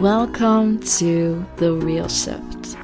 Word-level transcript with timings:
Welcome 0.00 0.80
to 0.98 1.44
The 1.58 1.68
Real 1.84 2.08
Shift. 2.08 2.78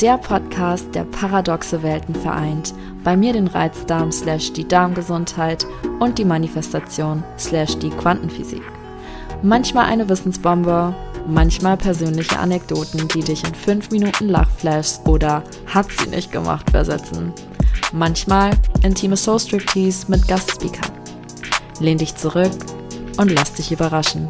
Der 0.00 0.16
Podcast, 0.16 0.94
der 0.94 1.04
paradoxe 1.04 1.82
Welten 1.82 2.14
vereint. 2.14 2.72
Bei 3.04 3.18
mir 3.18 3.34
den 3.34 3.48
Reizdarm 3.48 4.10
slash 4.10 4.50
die 4.54 4.66
Darmgesundheit 4.66 5.66
und 6.00 6.16
die 6.16 6.24
Manifestation 6.24 7.22
slash 7.38 7.76
die 7.80 7.90
Quantenphysik. 7.90 8.62
Manchmal 9.42 9.84
eine 9.84 10.08
Wissensbombe, 10.08 10.94
manchmal 11.28 11.76
persönliche 11.76 12.38
Anekdoten, 12.38 13.08
die 13.08 13.20
dich 13.20 13.46
in 13.46 13.54
5 13.54 13.90
Minuten 13.90 14.30
Lachflashs 14.30 15.02
oder 15.04 15.42
hat 15.66 15.88
sie 15.92 16.08
nicht 16.08 16.32
gemacht 16.32 16.70
versetzen. 16.70 17.34
Manchmal 17.92 18.52
intime 18.82 19.18
Soul 19.18 19.38
Striptease 19.38 20.06
mit 20.08 20.26
Gastspeakern. 20.26 20.92
Lehn 21.80 21.98
dich 21.98 22.16
zurück 22.16 22.52
und 23.18 23.30
lass 23.32 23.52
dich 23.52 23.70
überraschen. 23.70 24.26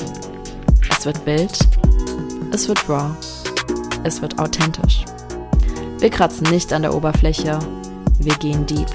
Es 0.90 1.06
wird 1.06 1.24
wild, 1.26 1.56
es 2.54 2.68
wird 2.68 2.88
raw, 2.88 3.10
es 4.04 4.22
wird 4.22 4.38
authentisch. 4.38 5.04
Wir 5.98 6.08
kratzen 6.08 6.48
nicht 6.50 6.72
an 6.72 6.82
der 6.82 6.94
Oberfläche, 6.94 7.58
wir 8.20 8.34
gehen 8.36 8.64
deep. 8.64 8.86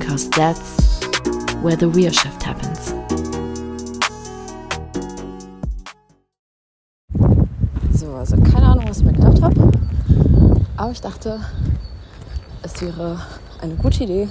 Cause 0.00 0.30
that's 0.30 1.00
where 1.62 1.76
the 1.78 1.84
real 1.84 2.10
shift 2.10 2.46
happens. 2.46 2.94
So, 7.92 8.14
also 8.14 8.36
keine 8.38 8.68
Ahnung, 8.68 8.86
was 8.88 9.00
ich 9.00 9.04
mir 9.04 9.12
gedacht 9.12 9.42
habe. 9.42 9.72
Aber 10.78 10.90
ich 10.90 11.00
dachte, 11.02 11.40
es 12.62 12.80
wäre 12.80 13.20
eine 13.60 13.74
gute 13.74 14.04
Idee, 14.04 14.28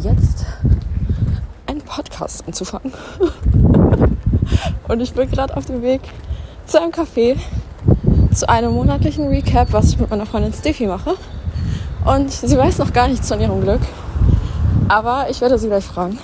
jetzt 0.00 0.46
einen 1.66 1.82
Podcast 1.82 2.46
anzufangen. 2.46 2.92
Und 4.86 5.00
ich 5.00 5.12
bin 5.12 5.28
gerade 5.28 5.56
auf 5.56 5.66
dem 5.66 5.82
Weg 5.82 6.02
zu 6.72 6.80
einem 6.80 6.90
Café, 6.90 7.36
zu 8.32 8.48
einem 8.48 8.72
monatlichen 8.72 9.28
Recap, 9.28 9.74
was 9.74 9.90
ich 9.90 9.98
mit 9.98 10.08
meiner 10.08 10.24
Freundin 10.24 10.54
Steffi 10.54 10.86
mache. 10.86 11.16
Und 12.06 12.32
sie 12.32 12.56
weiß 12.56 12.78
noch 12.78 12.94
gar 12.94 13.08
nichts 13.08 13.28
von 13.28 13.38
ihrem 13.38 13.60
Glück. 13.60 13.82
Aber 14.88 15.26
ich 15.28 15.42
werde 15.42 15.58
sie 15.58 15.66
gleich 15.66 15.84
fragen, 15.84 16.18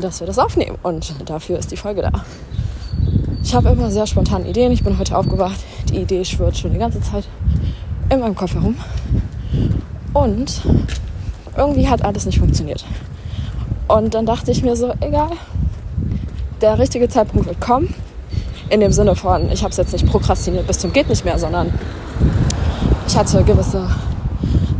dass 0.00 0.18
wir 0.18 0.26
das 0.26 0.40
aufnehmen. 0.40 0.78
Und 0.82 1.14
dafür 1.30 1.60
ist 1.60 1.70
die 1.70 1.76
Folge 1.76 2.02
da. 2.02 2.10
Ich 3.44 3.54
habe 3.54 3.68
immer 3.68 3.88
sehr 3.92 4.08
spontane 4.08 4.48
Ideen. 4.48 4.72
Ich 4.72 4.82
bin 4.82 4.98
heute 4.98 5.16
aufgewacht. 5.16 5.60
Die 5.90 6.00
Idee 6.00 6.24
schwirrt 6.24 6.56
schon 6.56 6.72
die 6.72 6.80
ganze 6.80 7.00
Zeit 7.00 7.28
in 8.10 8.18
meinem 8.18 8.34
Kopf 8.34 8.54
herum. 8.54 8.74
Und 10.12 10.60
irgendwie 11.56 11.86
hat 11.86 12.04
alles 12.04 12.26
nicht 12.26 12.40
funktioniert. 12.40 12.84
Und 13.86 14.14
dann 14.14 14.26
dachte 14.26 14.50
ich 14.50 14.64
mir 14.64 14.74
so, 14.74 14.92
egal, 14.98 15.30
der 16.60 16.80
richtige 16.80 17.08
Zeitpunkt 17.08 17.46
wird 17.46 17.60
kommen. 17.60 17.94
In 18.72 18.80
dem 18.80 18.90
Sinne 18.90 19.14
von, 19.14 19.50
ich 19.52 19.62
habe 19.62 19.70
es 19.70 19.76
jetzt 19.76 19.92
nicht 19.92 20.06
prokrastiniert 20.06 20.66
bis 20.66 20.78
zum 20.78 20.94
geht 20.94 21.06
nicht 21.10 21.26
mehr, 21.26 21.38
sondern 21.38 21.70
ich 23.06 23.14
hatte 23.14 23.44
gewisse 23.44 23.86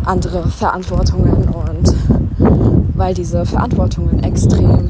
andere 0.07 0.49
Verantwortungen 0.49 1.51
und 1.51 1.95
weil 2.97 3.13
diese 3.13 3.45
Verantwortungen 3.45 4.23
extrem 4.23 4.89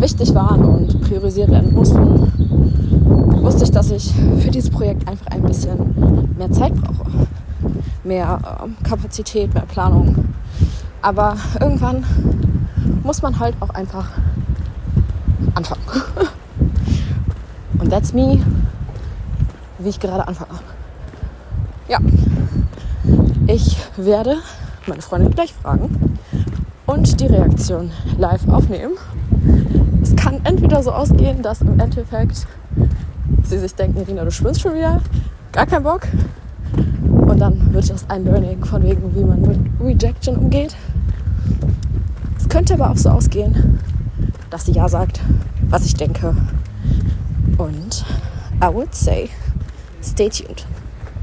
wichtig 0.00 0.34
waren 0.34 0.64
und 0.64 1.02
priorisiert 1.02 1.50
werden 1.50 1.74
mussten, 1.74 2.32
wusste 3.42 3.64
ich, 3.64 3.70
dass 3.70 3.90
ich 3.90 4.10
für 4.40 4.50
dieses 4.50 4.70
Projekt 4.70 5.06
einfach 5.06 5.26
ein 5.26 5.42
bisschen 5.42 6.34
mehr 6.38 6.50
Zeit 6.50 6.72
brauche. 6.74 7.10
Mehr 8.04 8.40
äh, 8.42 8.88
Kapazität, 8.88 9.52
mehr 9.52 9.66
Planung. 9.66 10.28
Aber 11.02 11.36
irgendwann 11.60 12.06
muss 13.02 13.20
man 13.20 13.38
halt 13.38 13.54
auch 13.60 13.70
einfach 13.70 14.06
anfangen. 15.54 15.82
That's 17.92 18.14
me, 18.14 18.42
wie 19.78 19.90
ich 19.90 20.00
gerade 20.00 20.26
anfange. 20.26 20.60
Ja, 21.88 21.98
ich 23.46 23.76
werde 23.98 24.38
meine 24.86 25.02
Freundin 25.02 25.30
gleich 25.32 25.52
fragen 25.52 26.18
und 26.86 27.20
die 27.20 27.26
Reaktion 27.26 27.90
live 28.16 28.48
aufnehmen. 28.48 28.94
Es 30.02 30.16
kann 30.16 30.40
entweder 30.44 30.82
so 30.82 30.90
ausgehen, 30.90 31.42
dass 31.42 31.60
im 31.60 31.78
Endeffekt 31.78 32.46
sie 33.42 33.58
sich 33.58 33.74
denken, 33.74 34.00
Rina, 34.00 34.24
du 34.24 34.30
schwimmst 34.30 34.62
schon 34.62 34.74
wieder, 34.74 35.02
gar 35.52 35.66
kein 35.66 35.82
Bock. 35.82 36.08
Und 37.10 37.40
dann 37.40 37.74
wird 37.74 37.90
das 37.90 38.08
ein 38.08 38.24
Learning 38.24 38.64
von 38.64 38.82
wegen, 38.82 39.14
wie 39.14 39.22
man 39.22 39.42
mit 39.42 39.58
Rejection 39.82 40.38
umgeht. 40.38 40.74
Es 42.38 42.48
könnte 42.48 42.72
aber 42.72 42.90
auch 42.90 42.96
so 42.96 43.10
ausgehen, 43.10 43.78
dass 44.48 44.64
sie 44.64 44.72
ja 44.72 44.88
sagt, 44.88 45.20
was 45.68 45.84
ich 45.84 45.92
denke. 45.92 46.34
Und 47.62 48.04
I 48.60 48.66
would 48.66 48.92
say, 48.92 49.30
stay 50.02 50.28
tuned. 50.28 50.64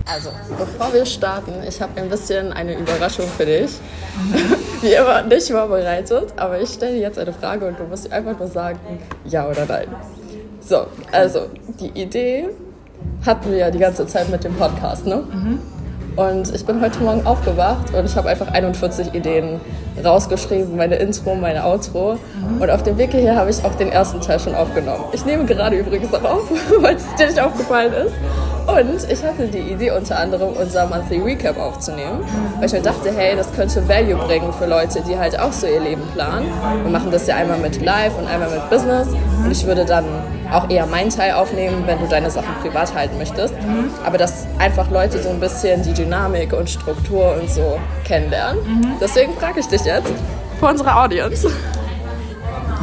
Also, 0.05 0.29
bevor 0.57 0.93
wir 0.93 1.05
starten, 1.05 1.51
ich 1.67 1.81
habe 1.81 1.99
ein 2.01 2.09
bisschen 2.09 2.53
eine 2.53 2.77
Überraschung 2.77 3.27
für 3.27 3.45
dich. 3.45 3.71
Wie 4.81 4.93
immer 4.93 5.21
nicht 5.23 5.51
vorbereitet, 5.51 6.33
aber 6.37 6.61
ich 6.61 6.69
stelle 6.69 6.93
dir 6.93 7.01
jetzt 7.01 7.19
eine 7.19 7.33
Frage 7.33 7.67
und 7.67 7.77
du 7.77 7.83
musst 7.83 8.11
einfach 8.11 8.39
nur 8.39 8.47
sagen, 8.47 8.79
ja 9.25 9.47
oder 9.49 9.65
nein. 9.65 9.87
So, 10.61 10.87
also 11.11 11.47
die 11.79 11.89
Idee 12.01 12.47
hatten 13.25 13.51
wir 13.51 13.57
ja 13.57 13.71
die 13.71 13.79
ganze 13.79 14.07
Zeit 14.07 14.29
mit 14.29 14.43
dem 14.45 14.55
Podcast, 14.55 15.05
ne? 15.05 15.17
Mhm. 15.17 15.59
Und 16.19 16.53
ich 16.53 16.65
bin 16.65 16.81
heute 16.81 16.99
Morgen 16.99 17.25
aufgewacht 17.25 17.93
und 17.93 18.03
ich 18.03 18.17
habe 18.17 18.27
einfach 18.27 18.49
41 18.49 19.13
Ideen 19.13 19.61
rausgeschrieben, 20.03 20.75
meine 20.75 20.95
Intro, 20.95 21.33
meine 21.33 21.63
Outro. 21.63 22.15
Mhm. 22.15 22.61
Und 22.61 22.69
auf 22.69 22.83
dem 22.83 22.97
Weg 22.97 23.11
hierher 23.11 23.37
habe 23.37 23.49
ich 23.49 23.63
auch 23.63 23.73
den 23.75 23.89
ersten 23.89 24.19
Teil 24.19 24.37
schon 24.37 24.53
aufgenommen. 24.53 25.05
Ich 25.13 25.25
nehme 25.25 25.45
gerade 25.45 25.77
übrigens 25.77 26.13
auch 26.13 26.23
auf, 26.25 26.51
weil 26.81 26.97
es 26.97 27.05
dir 27.17 27.27
nicht 27.27 27.39
aufgefallen 27.39 27.93
ist. 27.93 28.13
Und 28.67 29.09
ich 29.09 29.23
hatte 29.23 29.47
die 29.47 29.71
Idee, 29.71 29.91
unter 29.91 30.19
anderem 30.19 30.49
unser 30.59 30.87
Monthly 30.87 31.19
Recap 31.19 31.57
aufzunehmen, 31.57 32.25
weil 32.57 32.65
ich 32.65 32.73
mir 32.73 32.81
dachte, 32.81 33.11
hey, 33.15 33.37
das 33.37 33.53
könnte 33.53 33.87
Value 33.87 34.17
bringen 34.17 34.51
für 34.51 34.65
Leute, 34.65 35.01
die 35.07 35.17
halt 35.17 35.39
auch 35.39 35.53
so 35.53 35.67
ihr 35.67 35.79
Leben 35.79 36.03
planen. 36.13 36.47
Wir 36.83 36.91
machen 36.91 37.11
das 37.11 37.27
ja 37.27 37.37
einmal 37.37 37.59
mit 37.59 37.81
Live 37.81 38.17
und 38.19 38.27
einmal 38.27 38.49
mit 38.49 38.69
Business. 38.69 39.07
Und 39.07 39.51
ich 39.51 39.65
würde 39.65 39.85
dann 39.85 40.03
auch 40.51 40.69
eher 40.69 40.85
meinen 40.85 41.09
Teil 41.09 41.33
aufnehmen, 41.33 41.83
wenn 41.85 41.99
du 41.99 42.07
deine 42.07 42.29
Sachen 42.29 42.53
privat 42.61 42.93
halten 42.93 43.17
möchtest. 43.17 43.53
Aber 44.05 44.17
dass 44.17 44.47
einfach 44.57 44.89
Leute 44.89 45.21
so 45.21 45.29
ein 45.29 45.39
bisschen 45.39 45.83
die 45.83 45.93
Dynamik 45.93 46.53
und 46.53 46.69
Struktur 46.69 47.35
und 47.39 47.49
so 47.49 47.79
kennenlernen. 48.03 48.97
Deswegen 48.99 49.33
frage 49.33 49.59
ich 49.59 49.67
dich 49.67 49.83
jetzt 49.83 50.11
vor 50.59 50.69
unserer 50.69 51.03
Audience. 51.03 51.49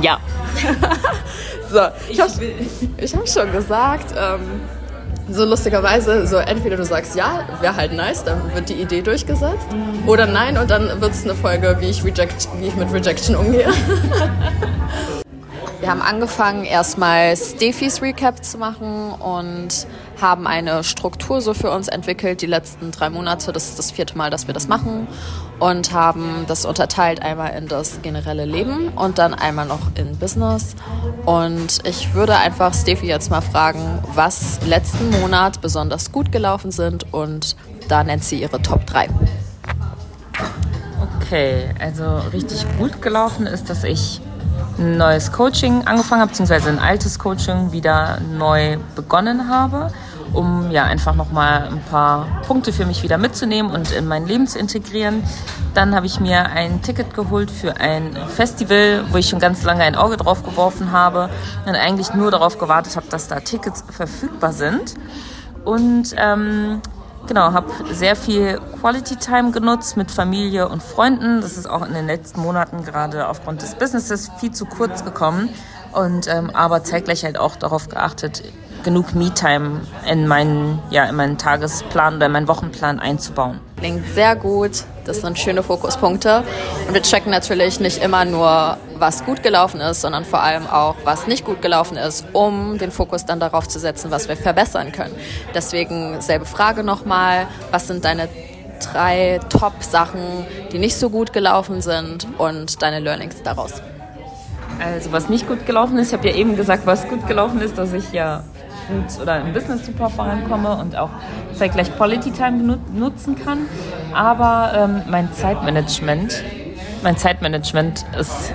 Ja. 0.00 0.18
so, 1.70 1.80
ich 2.08 2.20
habe 2.20 2.32
hab 2.32 3.28
schon 3.28 3.52
gesagt, 3.52 4.14
ähm, 4.16 4.60
so 5.28 5.44
lustigerweise, 5.44 6.26
so 6.26 6.36
entweder 6.36 6.76
du 6.76 6.84
sagst 6.84 7.16
ja, 7.16 7.44
wäre 7.60 7.76
halt 7.76 7.92
nice, 7.92 8.24
dann 8.24 8.54
wird 8.54 8.68
die 8.68 8.74
Idee 8.74 9.02
durchgesetzt, 9.02 9.72
mhm. 9.72 10.08
oder 10.08 10.26
nein 10.26 10.56
und 10.56 10.70
dann 10.70 11.00
wird 11.00 11.12
es 11.12 11.24
eine 11.24 11.34
Folge, 11.34 11.76
wie 11.80 11.86
ich, 11.86 12.04
reject, 12.04 12.48
wie 12.58 12.68
ich 12.68 12.76
mit 12.76 12.92
Rejection 12.92 13.36
umgehe. 13.36 13.68
Wir 15.80 15.90
haben 15.90 16.00
angefangen, 16.00 16.64
erstmal 16.64 17.36
Stefis 17.36 18.00
Recap 18.00 18.42
zu 18.42 18.56
machen 18.56 19.10
und 19.12 19.86
haben 20.20 20.46
eine 20.46 20.82
Struktur 20.82 21.42
so 21.42 21.52
für 21.52 21.70
uns 21.70 21.88
entwickelt, 21.88 22.40
die 22.40 22.46
letzten 22.46 22.92
drei 22.92 23.10
Monate. 23.10 23.52
Das 23.52 23.68
ist 23.68 23.78
das 23.78 23.90
vierte 23.90 24.16
Mal, 24.16 24.30
dass 24.30 24.46
wir 24.46 24.54
das 24.54 24.68
machen. 24.68 25.06
Und 25.58 25.92
haben 25.92 26.44
das 26.46 26.64
unterteilt 26.64 27.20
einmal 27.22 27.54
in 27.54 27.68
das 27.68 28.00
generelle 28.02 28.46
Leben 28.46 28.88
und 28.88 29.18
dann 29.18 29.34
einmal 29.34 29.66
noch 29.66 29.90
in 29.96 30.16
Business. 30.18 30.76
Und 31.26 31.86
ich 31.86 32.14
würde 32.14 32.36
einfach 32.36 32.72
Steffi 32.72 33.06
jetzt 33.06 33.30
mal 33.30 33.42
fragen, 33.42 33.98
was 34.14 34.60
letzten 34.66 35.10
Monat 35.20 35.60
besonders 35.60 36.10
gut 36.10 36.32
gelaufen 36.32 36.70
sind. 36.70 37.12
Und 37.12 37.54
da 37.88 38.02
nennt 38.02 38.24
sie 38.24 38.40
ihre 38.40 38.62
Top 38.62 38.86
3. 38.86 39.08
Okay, 41.20 41.74
also 41.78 42.18
richtig 42.32 42.64
gut 42.78 43.02
gelaufen 43.02 43.46
ist, 43.46 43.68
dass 43.68 43.84
ich 43.84 44.20
ein 44.78 44.96
neues 44.96 45.32
Coaching 45.32 45.86
angefangen 45.86 46.20
habe, 46.20 46.30
beziehungsweise 46.30 46.68
ein 46.68 46.78
altes 46.78 47.18
Coaching 47.18 47.72
wieder 47.72 48.18
neu 48.20 48.78
begonnen 48.94 49.48
habe, 49.48 49.92
um 50.32 50.70
ja 50.70 50.84
einfach 50.84 51.14
nochmal 51.14 51.68
ein 51.68 51.82
paar 51.90 52.42
Punkte 52.46 52.72
für 52.72 52.84
mich 52.84 53.02
wieder 53.02 53.18
mitzunehmen 53.18 53.72
und 53.72 53.92
in 53.92 54.06
mein 54.06 54.26
Leben 54.26 54.46
zu 54.46 54.58
integrieren. 54.58 55.22
Dann 55.74 55.94
habe 55.94 56.06
ich 56.06 56.20
mir 56.20 56.46
ein 56.50 56.82
Ticket 56.82 57.14
geholt 57.14 57.50
für 57.50 57.76
ein 57.78 58.16
Festival, 58.28 59.04
wo 59.10 59.18
ich 59.18 59.28
schon 59.28 59.40
ganz 59.40 59.62
lange 59.62 59.82
ein 59.82 59.94
Auge 59.94 60.16
drauf 60.16 60.42
geworfen 60.42 60.92
habe 60.92 61.28
und 61.66 61.74
eigentlich 61.74 62.14
nur 62.14 62.30
darauf 62.30 62.58
gewartet 62.58 62.96
habe, 62.96 63.06
dass 63.10 63.28
da 63.28 63.40
Tickets 63.40 63.84
verfügbar 63.90 64.52
sind. 64.52 64.94
Und 65.64 66.14
ähm, 66.16 66.80
Genau, 67.26 67.52
habe 67.52 67.72
sehr 67.92 68.14
viel 68.14 68.60
Quality 68.80 69.16
Time 69.16 69.50
genutzt 69.50 69.96
mit 69.96 70.10
Familie 70.10 70.68
und 70.68 70.82
Freunden. 70.82 71.40
Das 71.40 71.56
ist 71.56 71.68
auch 71.68 71.84
in 71.84 71.92
den 71.92 72.06
letzten 72.06 72.40
Monaten 72.40 72.84
gerade 72.84 73.26
aufgrund 73.28 73.62
des 73.62 73.74
Businesses 73.74 74.30
viel 74.38 74.52
zu 74.52 74.64
kurz 74.64 75.04
gekommen. 75.04 75.48
Und 75.92 76.28
ähm, 76.28 76.50
aber 76.50 76.84
zeitgleich 76.84 77.24
halt 77.24 77.38
auch 77.38 77.56
darauf 77.56 77.88
geachtet, 77.88 78.42
genug 78.82 79.14
Me-Time 79.14 79.80
in 80.08 80.26
meinen, 80.26 80.80
ja, 80.90 81.04
in 81.04 81.16
meinen 81.16 81.38
Tagesplan 81.38 82.16
oder 82.16 82.26
in 82.26 82.32
meinen 82.32 82.48
Wochenplan 82.48 83.00
einzubauen. 83.00 83.60
Klingt 83.76 84.06
sehr 84.14 84.36
gut. 84.36 84.84
Das 85.04 85.20
sind 85.20 85.38
schöne 85.38 85.62
Fokuspunkte. 85.62 86.42
Und 86.88 86.94
wir 86.94 87.02
checken 87.02 87.30
natürlich 87.30 87.78
nicht 87.78 88.02
immer 88.02 88.24
nur 88.24 88.78
was 88.98 89.24
gut 89.24 89.42
gelaufen 89.42 89.80
ist, 89.80 90.00
sondern 90.00 90.24
vor 90.24 90.42
allem 90.42 90.66
auch, 90.66 90.96
was 91.04 91.26
nicht 91.26 91.44
gut 91.44 91.62
gelaufen 91.62 91.96
ist, 91.96 92.24
um 92.32 92.78
den 92.78 92.90
Fokus 92.90 93.26
dann 93.26 93.38
darauf 93.38 93.68
zu 93.68 93.78
setzen, 93.78 94.10
was 94.10 94.28
wir 94.28 94.36
verbessern 94.36 94.92
können. 94.92 95.14
Deswegen 95.54 96.20
selbe 96.20 96.46
Frage 96.46 96.82
nochmal, 96.82 97.46
was 97.70 97.86
sind 97.86 98.04
deine 98.04 98.28
drei 98.80 99.40
Top-Sachen, 99.48 100.46
die 100.72 100.78
nicht 100.78 100.96
so 100.96 101.10
gut 101.10 101.32
gelaufen 101.32 101.80
sind 101.82 102.26
und 102.38 102.82
deine 102.82 103.00
Learnings 103.00 103.42
daraus? 103.42 103.74
Also 104.78 105.12
was 105.12 105.28
nicht 105.28 105.46
gut 105.46 105.66
gelaufen 105.66 105.98
ist, 105.98 106.08
ich 106.08 106.14
habe 106.14 106.28
ja 106.28 106.34
eben 106.34 106.56
gesagt, 106.56 106.86
was 106.86 107.08
gut 107.08 107.26
gelaufen 107.26 107.60
ist, 107.60 107.78
dass 107.78 107.92
ich 107.92 108.12
ja 108.12 108.42
gut 108.88 109.20
oder 109.20 109.40
im 109.40 109.52
Business 109.52 109.86
super 109.86 110.10
vorankomme 110.10 110.76
und 110.76 110.96
auch 110.96 111.10
zeitgleich 111.54 111.94
Quality 111.96 112.30
Time 112.30 112.78
nutzen 112.94 113.36
kann. 113.36 113.58
Aber 114.14 114.72
ähm, 114.76 115.02
mein 115.08 115.32
Zeitmanagement, 115.32 116.42
mein 117.02 117.16
Zeitmanagement 117.16 118.04
ist 118.18 118.52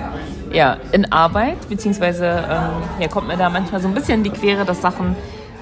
ja 0.52 0.76
in 0.92 1.10
Arbeit, 1.12 1.68
beziehungsweise 1.68 2.26
ähm, 2.26 2.70
ja, 3.00 3.08
kommt 3.08 3.28
mir 3.28 3.36
da 3.36 3.48
manchmal 3.48 3.80
so 3.80 3.88
ein 3.88 3.94
bisschen 3.94 4.18
in 4.18 4.24
die 4.24 4.30
Quere, 4.30 4.64
dass 4.64 4.82
Sachen 4.82 5.16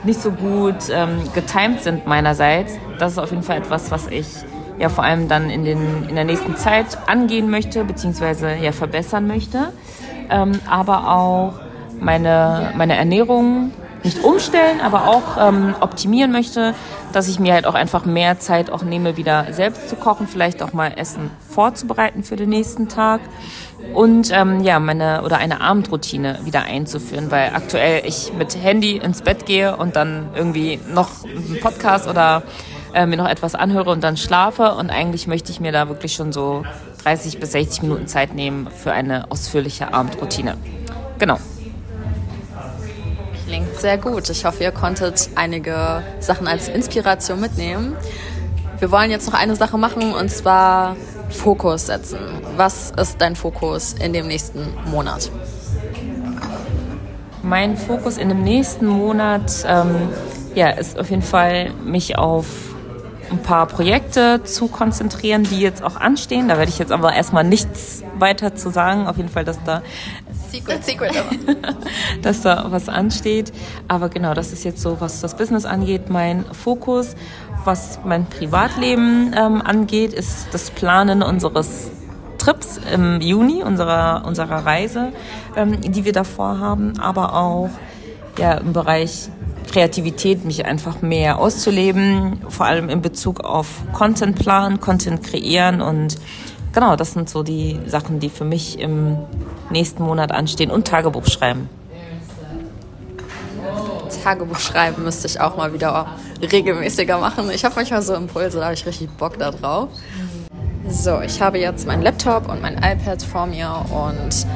nicht 0.05 0.21
so 0.21 0.31
gut 0.31 0.89
ähm, 0.91 1.21
getimed 1.35 1.83
sind 1.83 2.07
meinerseits. 2.07 2.79
Das 2.99 3.13
ist 3.13 3.19
auf 3.19 3.31
jeden 3.31 3.43
Fall 3.43 3.59
etwas, 3.59 3.91
was 3.91 4.07
ich 4.07 4.27
ja 4.79 4.89
vor 4.89 5.05
allem 5.05 5.29
dann 5.29 5.51
in, 5.51 5.65
den, 5.65 6.09
in 6.09 6.15
der 6.15 6.25
nächsten 6.25 6.57
Zeit 6.57 6.87
angehen 7.07 7.51
möchte, 7.51 7.85
beziehungsweise 7.85 8.55
ja 8.55 8.73
verbessern 8.73 9.27
möchte. 9.27 9.73
Ähm, 10.31 10.53
aber 10.69 11.11
auch 11.11 11.55
meine, 12.01 12.73
meine 12.77 12.97
Ernährung 12.97 13.73
nicht 14.05 14.23
umstellen, 14.25 14.81
aber 14.81 15.09
auch 15.09 15.37
ähm, 15.39 15.75
optimieren 15.81 16.33
möchte, 16.33 16.75
dass 17.13 17.29
ich 17.29 17.39
mir 17.39 17.55
halt 17.55 17.67
auch 17.67 17.75
einfach 17.75 18.05
mehr 18.05 18.39
Zeit 18.39 18.71
auch 18.71 18.83
nehme, 18.83 19.17
wieder 19.17 19.53
selbst 19.53 19.89
zu 19.89 19.97
kochen, 19.97 20.27
vielleicht 20.27 20.63
auch 20.63 20.73
mal 20.73 20.93
Essen 20.97 21.31
vorzubereiten 21.49 22.23
für 22.23 22.37
den 22.37 22.51
nächsten 22.51 22.89
Tag 22.89 23.21
und 23.95 24.31
ähm, 24.33 24.61
ja 24.63 24.79
meine 24.79 25.23
oder 25.23 25.39
eine 25.39 25.61
Abendroutine 25.61 26.41
wieder 26.45 26.63
einzuführen, 26.63 27.31
weil 27.31 27.53
aktuell 27.55 28.03
ich 28.07 28.33
mit 28.33 28.57
Handy 28.63 28.97
ins 28.97 29.23
Bett 29.23 29.47
gehe 29.47 29.77
und 29.77 29.97
dann 29.97 30.31
irgendwie 30.35 30.79
noch 30.93 31.25
einen 31.25 31.59
Podcast 31.61 32.09
oder 32.09 32.43
äh, 32.95 33.07
mir 33.07 33.17
noch 33.17 33.29
etwas 33.29 33.55
anhöre 33.55 33.91
und 33.91 34.05
dann 34.05 34.17
schlafe 34.17 34.75
und 34.75 34.91
eigentlich 34.91 35.27
möchte 35.27 35.51
ich 35.53 35.61
mir 35.61 35.73
da 35.73 35.89
wirklich 35.89 36.15
schon 36.15 36.33
so 36.33 36.65
30 37.05 37.41
bis 37.41 37.53
60 37.53 37.83
Minuten 37.83 38.07
Zeit 38.07 38.35
nehmen 38.35 38.69
für 38.71 38.93
eine 38.93 39.31
ausführliche 39.31 39.95
Abendroutine. 39.95 40.57
Genau. 41.19 41.39
Klingt 43.51 43.81
sehr 43.81 43.99
gut. 43.99 44.31
Ich 44.31 44.45
hoffe, 44.45 44.63
ihr 44.63 44.71
konntet 44.71 45.29
einige 45.35 46.05
Sachen 46.21 46.47
als 46.47 46.69
Inspiration 46.69 47.41
mitnehmen. 47.41 47.97
Wir 48.79 48.93
wollen 48.93 49.11
jetzt 49.11 49.27
noch 49.27 49.35
eine 49.35 49.57
Sache 49.57 49.77
machen 49.77 50.15
und 50.15 50.31
zwar 50.31 50.95
Fokus 51.31 51.87
setzen. 51.87 52.21
Was 52.55 52.93
ist 52.93 53.21
dein 53.21 53.35
Fokus 53.35 53.95
in 53.95 54.13
dem 54.13 54.29
nächsten 54.29 54.69
Monat? 54.89 55.33
Mein 57.43 57.77
Fokus 57.77 58.19
in 58.19 58.29
dem 58.29 58.45
nächsten 58.45 58.87
Monat 58.87 59.65
ähm, 59.67 59.97
ja, 60.55 60.69
ist 60.69 60.97
auf 60.97 61.11
jeden 61.11 61.23
Fall, 61.23 61.73
mich 61.85 62.17
auf 62.17 62.47
ein 63.33 63.43
paar 63.43 63.67
Projekte 63.67 64.45
zu 64.45 64.69
konzentrieren, 64.69 65.43
die 65.43 65.59
jetzt 65.59 65.83
auch 65.83 65.97
anstehen. 65.97 66.47
Da 66.47 66.57
werde 66.57 66.71
ich 66.71 66.79
jetzt 66.79 66.93
aber 66.93 67.15
erstmal 67.15 67.43
nichts 67.43 68.05
weiter 68.17 68.55
zu 68.55 68.71
sagen. 68.71 69.09
Auf 69.09 69.17
jeden 69.17 69.29
Fall, 69.29 69.45
dass 69.45 69.59
da 69.65 69.83
Secret, 70.51 70.85
Secret, 70.85 71.13
dass 72.23 72.43
da 72.43 72.67
was 72.71 72.89
ansteht. 72.89 73.53
Aber 73.89 74.09
genau, 74.09 74.35
das 74.35 74.53
ist 74.53 74.65
jetzt 74.65 74.83
so, 74.83 75.01
was 75.01 75.21
das 75.21 75.37
Business 75.37 75.65
angeht, 75.65 76.11
mein 76.11 76.45
Fokus. 76.45 77.15
Was 77.65 78.01
mein 78.05 78.27
Privatleben 78.27 79.35
ähm, 79.37 79.61
angeht, 79.61 80.15
ist 80.15 80.49
das 80.53 80.71
Planen 80.71 81.23
unseres 81.23 81.91
Trips 82.39 82.81
im 82.93 83.21
Juni, 83.21 83.63
unserer, 83.63 84.25
unserer 84.27 84.65
Reise, 84.65 85.13
ähm, 85.57 85.81
die 85.83 86.07
wir 86.07 86.13
davor 86.13 86.59
haben, 86.59 86.99
aber 86.99 87.35
auch 87.37 87.69
ja, 88.39 88.55
im 88.55 88.73
Bereich 88.73 89.29
Kreativität, 89.71 90.45
mich 90.45 90.65
einfach 90.65 91.03
mehr 91.03 91.39
auszuleben, 91.39 92.41
vor 92.49 92.67
allem 92.67 92.89
in 92.89 93.03
Bezug 93.03 93.41
auf 93.41 93.83
Content 93.93 94.39
planen, 94.39 94.81
Content 94.81 95.23
kreieren 95.23 95.83
und 95.83 96.17
genau, 96.73 96.97
das 96.97 97.13
sind 97.13 97.29
so 97.29 97.43
die 97.43 97.81
Sachen, 97.87 98.21
die 98.21 98.29
für 98.29 98.45
mich 98.45 98.79
im 98.79 99.19
nächsten 99.71 100.03
Monat 100.03 100.33
anstehen 100.33 100.71
und 100.71 100.87
Tagebuch 100.87 101.27
schreiben. 101.27 101.69
Tagebuch 104.23 104.59
schreiben 104.59 105.05
müsste 105.05 105.27
ich 105.27 105.41
auch 105.41 105.57
mal 105.57 105.73
wieder 105.73 106.07
regelmäßiger 106.41 107.19
machen. 107.19 107.51
Ich 107.51 107.65
habe 107.65 107.75
manchmal 107.77 108.03
so 108.03 108.15
Impulse, 108.15 108.59
da 108.59 108.65
habe 108.65 108.75
ich 108.75 108.87
richtig 108.87 109.11
Bock 109.11 109.39
da 109.39 109.51
drauf. 109.51 109.89
So, 110.89 111.21
ich 111.21 111.41
habe 111.41 111.59
jetzt 111.59 111.87
meinen 111.87 112.03
Laptop 112.03 112.49
und 112.49 112.61
mein 112.61 112.77
iPad 112.79 113.23
vor 113.23 113.47
mir 113.47 113.85
und 113.91 114.47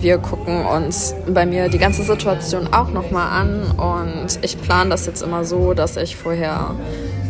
wir 0.00 0.18
gucken 0.18 0.64
uns 0.66 1.14
bei 1.28 1.46
mir 1.46 1.68
die 1.68 1.78
ganze 1.78 2.02
Situation 2.02 2.72
auch 2.72 2.90
nochmal 2.90 3.40
an 3.40 3.70
und 3.72 4.38
ich 4.42 4.60
plane 4.60 4.90
das 4.90 5.06
jetzt 5.06 5.22
immer 5.22 5.44
so, 5.44 5.74
dass 5.74 5.96
ich 5.96 6.16
vorher 6.16 6.74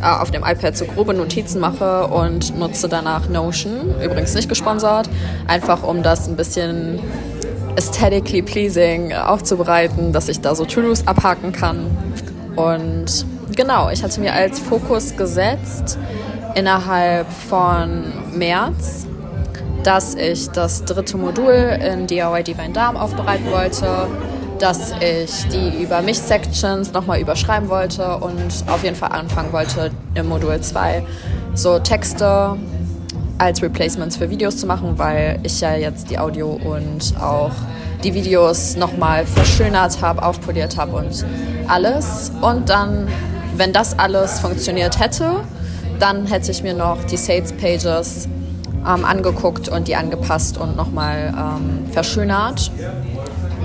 auf 0.02 0.30
dem 0.30 0.42
iPad 0.42 0.76
so 0.76 0.84
grobe 0.84 1.14
Notizen 1.14 1.60
mache 1.60 2.06
und 2.08 2.58
nutze 2.58 2.88
danach 2.88 3.28
Notion, 3.28 3.94
übrigens 4.02 4.34
nicht 4.34 4.48
gesponsert, 4.48 5.08
einfach 5.46 5.82
um 5.82 6.02
das 6.02 6.28
ein 6.28 6.36
bisschen 6.36 6.98
aesthetically 7.76 8.42
pleasing 8.42 9.12
aufzubereiten, 9.12 10.12
dass 10.12 10.28
ich 10.28 10.40
da 10.40 10.54
so 10.54 10.64
To-Dos 10.64 11.06
abhaken 11.06 11.52
kann. 11.52 11.86
Und 12.56 13.24
genau, 13.56 13.88
ich 13.90 14.02
hatte 14.02 14.20
mir 14.20 14.32
als 14.34 14.58
Fokus 14.58 15.16
gesetzt, 15.16 15.98
innerhalb 16.54 17.26
von 17.48 18.04
März, 18.34 19.06
dass 19.84 20.14
ich 20.14 20.50
das 20.50 20.84
dritte 20.84 21.16
Modul 21.16 21.52
in 21.52 22.06
DIY 22.06 22.42
Divine 22.44 22.72
Darm 22.72 22.96
aufbereiten 22.96 23.50
wollte, 23.50 24.06
dass 24.62 24.92
ich 25.00 25.48
die 25.48 25.82
Über 25.82 26.02
mich 26.02 26.20
Sections 26.20 26.92
nochmal 26.92 27.20
überschreiben 27.20 27.68
wollte 27.68 28.18
und 28.18 28.64
auf 28.68 28.84
jeden 28.84 28.94
Fall 28.94 29.10
anfangen 29.10 29.52
wollte 29.52 29.90
im 30.14 30.28
Modul 30.28 30.60
2 30.60 31.02
so 31.54 31.80
Texte 31.80 32.56
als 33.38 33.60
Replacements 33.60 34.16
für 34.16 34.30
Videos 34.30 34.58
zu 34.58 34.68
machen, 34.68 34.96
weil 34.98 35.40
ich 35.42 35.60
ja 35.60 35.74
jetzt 35.74 36.10
die 36.10 36.18
Audio 36.20 36.60
und 36.64 37.12
auch 37.20 37.50
die 38.04 38.14
Videos 38.14 38.76
nochmal 38.76 39.26
verschönert 39.26 40.00
habe, 40.00 40.22
aufpoliert 40.22 40.76
habe 40.76 40.92
und 40.92 41.24
alles. 41.66 42.30
Und 42.40 42.68
dann, 42.68 43.08
wenn 43.56 43.72
das 43.72 43.98
alles 43.98 44.38
funktioniert 44.38 45.00
hätte, 45.00 45.40
dann 45.98 46.26
hätte 46.26 46.52
ich 46.52 46.62
mir 46.62 46.74
noch 46.74 47.02
die 47.10 47.16
Sales 47.16 47.52
Pages 47.52 48.28
ähm, 48.86 49.04
angeguckt 49.04 49.68
und 49.68 49.88
die 49.88 49.96
angepasst 49.96 50.56
und 50.56 50.76
nochmal 50.76 51.34
ähm, 51.36 51.90
verschönert. 51.92 52.70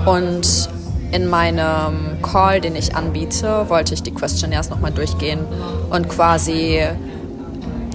Und 0.04 0.70
in 1.10 1.28
meinem 1.28 2.20
Call, 2.22 2.60
den 2.60 2.76
ich 2.76 2.94
anbiete, 2.94 3.68
wollte 3.68 3.94
ich 3.94 4.02
die 4.02 4.12
Questionnaires 4.12 4.70
nochmal 4.70 4.92
durchgehen 4.92 5.40
und 5.90 6.08
quasi 6.08 6.82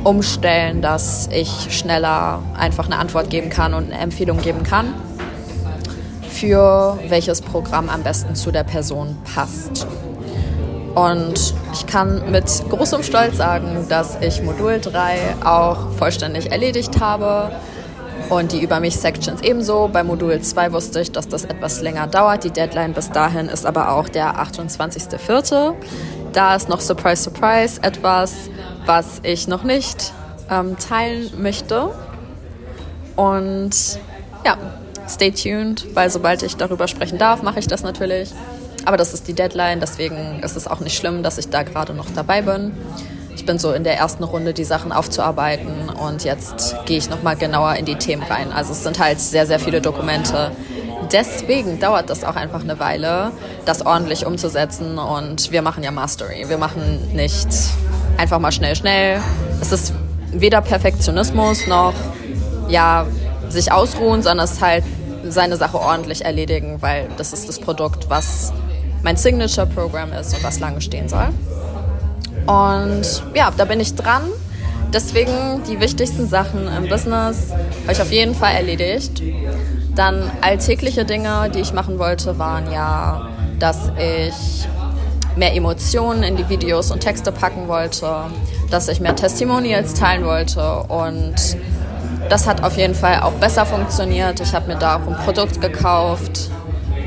umstellen, 0.03 0.81
dass 0.81 1.29
ich 1.31 1.67
schneller 1.69 2.41
einfach 2.57 2.85
eine 2.85 2.97
Antwort 2.97 3.29
geben 3.29 3.49
kann 3.49 3.73
und 3.73 3.91
eine 3.91 4.01
Empfehlung 4.01 4.41
geben 4.41 4.63
kann, 4.63 4.93
für 6.29 6.99
welches 7.07 7.41
Programm 7.41 7.89
am 7.89 8.03
besten 8.03 8.35
zu 8.35 8.51
der 8.51 8.63
Person 8.63 9.17
passt. 9.33 9.87
Und 10.95 11.55
ich 11.73 11.87
kann 11.87 12.31
mit 12.31 12.45
großem 12.69 13.01
Stolz 13.01 13.37
sagen, 13.37 13.85
dass 13.89 14.17
ich 14.21 14.43
Modul 14.43 14.79
3 14.79 15.37
auch 15.43 15.89
vollständig 15.97 16.51
erledigt 16.51 16.99
habe 16.99 17.51
und 18.29 18.51
die 18.51 18.61
Über 18.61 18.79
mich 18.79 18.95
Sections 18.97 19.41
ebenso. 19.41 19.89
Bei 19.91 20.03
Modul 20.03 20.41
2 20.41 20.71
wusste 20.73 21.01
ich, 21.01 21.11
dass 21.11 21.27
das 21.27 21.45
etwas 21.45 21.81
länger 21.81 22.07
dauert. 22.07 22.43
Die 22.43 22.51
Deadline 22.51 22.93
bis 22.93 23.11
dahin 23.11 23.47
ist 23.47 23.65
aber 23.65 23.91
auch 23.91 24.09
der 24.09 24.35
28.04. 24.35 25.73
Da 26.33 26.55
ist 26.55 26.69
noch 26.69 26.81
Surprise, 26.81 27.23
Surprise 27.23 27.81
etwas, 27.83 28.33
was 28.85 29.19
ich 29.23 29.47
noch 29.47 29.63
nicht 29.63 30.13
ähm, 30.49 30.77
teilen 30.77 31.31
möchte. 31.41 31.89
Und 33.15 33.99
ja, 34.45 34.57
stay 35.07 35.31
tuned, 35.31 35.95
weil 35.95 36.09
sobald 36.09 36.41
ich 36.43 36.55
darüber 36.55 36.87
sprechen 36.87 37.17
darf, 37.17 37.43
mache 37.43 37.59
ich 37.59 37.67
das 37.67 37.83
natürlich. 37.83 38.31
Aber 38.85 38.97
das 38.97 39.13
ist 39.13 39.27
die 39.27 39.33
Deadline, 39.33 39.79
deswegen 39.79 40.41
ist 40.43 40.57
es 40.57 40.67
auch 40.67 40.79
nicht 40.79 40.97
schlimm, 40.97 41.23
dass 41.23 41.37
ich 41.37 41.49
da 41.49 41.63
gerade 41.63 41.93
noch 41.93 42.07
dabei 42.13 42.41
bin. 42.41 42.73
Ich 43.35 43.45
bin 43.45 43.57
so 43.57 43.71
in 43.73 43.83
der 43.83 43.97
ersten 43.97 44.23
Runde, 44.23 44.53
die 44.53 44.63
Sachen 44.63 44.91
aufzuarbeiten 44.91 45.89
und 45.89 46.23
jetzt 46.23 46.75
gehe 46.85 46.97
ich 46.97 47.09
nochmal 47.09 47.35
genauer 47.35 47.75
in 47.75 47.85
die 47.85 47.95
Themen 47.95 48.23
rein. 48.23 48.51
Also 48.51 48.71
es 48.71 48.83
sind 48.83 48.99
halt 48.99 49.19
sehr, 49.19 49.47
sehr 49.47 49.59
viele 49.59 49.81
Dokumente. 49.81 50.51
Deswegen 51.11 51.79
dauert 51.79 52.09
das 52.09 52.23
auch 52.23 52.35
einfach 52.35 52.61
eine 52.61 52.79
Weile, 52.79 53.31
das 53.65 53.85
ordentlich 53.85 54.25
umzusetzen 54.25 54.97
und 54.97 55.51
wir 55.51 55.61
machen 55.61 55.83
ja 55.83 55.91
Mastery. 55.91 56.45
Wir 56.47 56.57
machen 56.57 57.13
nicht 57.13 57.47
einfach 58.17 58.39
mal 58.39 58.51
schnell, 58.51 58.75
schnell. 58.75 59.19
Es 59.61 59.71
ist 59.71 59.93
weder 60.31 60.61
Perfektionismus 60.61 61.67
noch 61.67 61.93
ja, 62.69 63.05
sich 63.49 63.71
ausruhen, 63.71 64.23
sondern 64.23 64.45
es 64.45 64.53
ist 64.53 64.61
halt 64.61 64.83
seine 65.25 65.57
Sache 65.57 65.79
ordentlich 65.79 66.25
erledigen, 66.25 66.81
weil 66.81 67.07
das 67.17 67.33
ist 67.33 67.47
das 67.47 67.59
Produkt, 67.59 68.09
was 68.09 68.51
mein 69.03 69.17
Signature-Programm 69.17 70.13
ist 70.13 70.35
und 70.35 70.43
was 70.43 70.59
lange 70.59 70.81
stehen 70.81 71.07
soll. 71.07 71.29
Und 72.45 73.23
ja, 73.33 73.51
da 73.55 73.65
bin 73.65 73.79
ich 73.79 73.95
dran. 73.95 74.23
Deswegen 74.93 75.63
die 75.67 75.79
wichtigsten 75.79 76.27
Sachen 76.27 76.67
im 76.67 76.87
Business 76.87 77.51
habe 77.51 77.93
ich 77.93 78.01
auf 78.01 78.11
jeden 78.11 78.35
Fall 78.35 78.53
erledigt. 78.53 79.23
Dann 79.95 80.29
alltägliche 80.41 81.05
Dinge, 81.05 81.49
die 81.53 81.59
ich 81.59 81.73
machen 81.73 81.97
wollte, 81.97 82.37
waren 82.37 82.71
ja, 82.71 83.29
dass 83.59 83.91
ich 83.97 84.67
mehr 85.35 85.55
Emotionen 85.55 86.21
in 86.23 86.35
die 86.35 86.47
Videos 86.47 86.91
und 86.91 86.99
Texte 86.99 87.31
packen 87.31 87.67
wollte, 87.67 88.25
dass 88.69 88.87
ich 88.87 88.99
mehr 88.99 89.15
Testimonials 89.15 89.95
teilen 89.95 90.25
wollte 90.25 90.83
und 90.83 91.35
das 92.29 92.47
hat 92.47 92.63
auf 92.63 92.77
jeden 92.77 92.95
Fall 92.95 93.19
auch 93.21 93.33
besser 93.33 93.65
funktioniert. 93.65 94.39
Ich 94.39 94.53
habe 94.53 94.67
mir 94.67 94.77
da 94.77 94.97
auch 94.97 95.07
ein 95.07 95.15
Produkt 95.25 95.59
gekauft, 95.59 96.49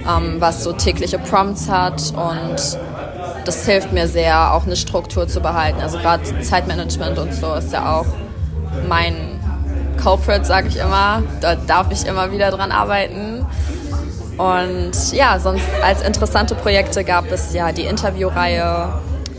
ähm, 0.09 0.37
was 0.39 0.65
so 0.65 0.73
tägliche 0.73 1.19
Prompts 1.19 1.69
hat 1.69 2.13
und 2.15 2.79
das 3.47 3.65
hilft 3.65 3.93
mir 3.93 4.09
sehr, 4.09 4.53
auch 4.53 4.67
eine 4.67 4.77
Struktur 4.77 5.29
zu 5.29 5.41
behalten. 5.41 5.81
Also 5.81 5.99
gerade 5.99 6.23
Zeitmanagement 6.41 7.19
und 7.19 7.33
so 7.33 7.55
ist 7.55 7.73
ja 7.73 7.97
auch 7.97 8.07
mein 8.89 9.41
Culprit, 10.03 10.45
sage 10.45 10.69
ich 10.69 10.77
immer. 10.77 11.23
Da 11.41 11.55
darf 11.55 11.91
ich 11.91 12.07
immer 12.07 12.33
wieder 12.33 12.51
dran 12.51 12.73
arbeiten. 12.73 13.47
Und 14.37 15.13
ja, 15.13 15.39
sonst 15.39 15.65
als 15.83 16.03
interessante 16.03 16.55
Projekte 16.55 17.05
gab 17.05 17.31
es 17.31 17.55
ja 17.55 17.73
die 17.73 17.85
Interviewreihe, 17.85 18.93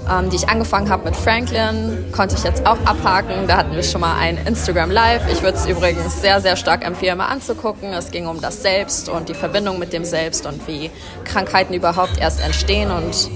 ähm, 0.10 0.30
die 0.30 0.38
ich 0.38 0.50
angefangen 0.50 0.90
habe 0.90 1.06
mit 1.06 1.16
Franklin, 1.16 2.06
konnte 2.12 2.36
ich 2.36 2.44
jetzt 2.44 2.66
auch 2.66 2.80
abhaken. 2.86 3.48
Da 3.48 3.58
hatten 3.58 3.76
wir 3.76 3.84
schon 3.84 4.02
mal 4.02 4.18
ein 4.18 4.40
Instagram 4.48 4.90
Live. 4.90 5.22
Ich 5.32 5.44
würde 5.44 5.58
es 5.58 5.68
übrigens 5.68 6.22
sehr, 6.22 6.42
sehr 6.42 6.56
stark 6.56 6.84
empfehlen, 6.84 7.18
mal 7.18 7.28
anzugucken. 7.28 7.94
Es 7.94 8.10
ging 8.10 8.26
um 8.26 8.42
das 8.42 8.64
Selbst 8.64 9.10
und 9.10 9.30
die 9.30 9.36
Verbindung 9.36 9.78
mit 9.78 9.94
dem 9.94 10.06
Selbst 10.06 10.48
und 10.48 10.68
wie 10.68 10.90
Krankheiten 11.26 11.74
überhaupt 11.74 12.18
erst 12.20 12.42
entstehen 12.44 12.90
und 12.90 13.30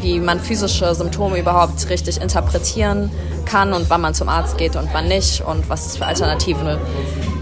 wie 0.00 0.20
man 0.20 0.40
physische 0.40 0.94
Symptome 0.94 1.38
überhaupt 1.38 1.88
richtig 1.88 2.20
interpretieren 2.20 3.10
kann 3.44 3.72
und 3.72 3.88
wann 3.90 4.00
man 4.00 4.14
zum 4.14 4.28
Arzt 4.28 4.58
geht 4.58 4.76
und 4.76 4.88
wann 4.92 5.08
nicht 5.08 5.42
und 5.42 5.68
was 5.68 5.86
es 5.86 5.96
für 5.96 6.06
alternative 6.06 6.78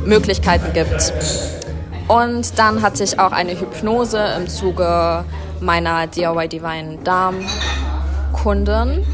Möglichkeiten 0.04 0.72
gibt. 0.72 1.12
Und 2.08 2.58
dann 2.58 2.82
hatte 2.82 3.02
ich 3.02 3.18
auch 3.18 3.32
eine 3.32 3.58
Hypnose 3.58 4.18
im 4.36 4.48
Zuge 4.48 5.24
meiner 5.60 6.06
DIY 6.06 6.48
Divine 6.48 6.98
Darm 7.02 7.36
Kunden. 8.32 9.04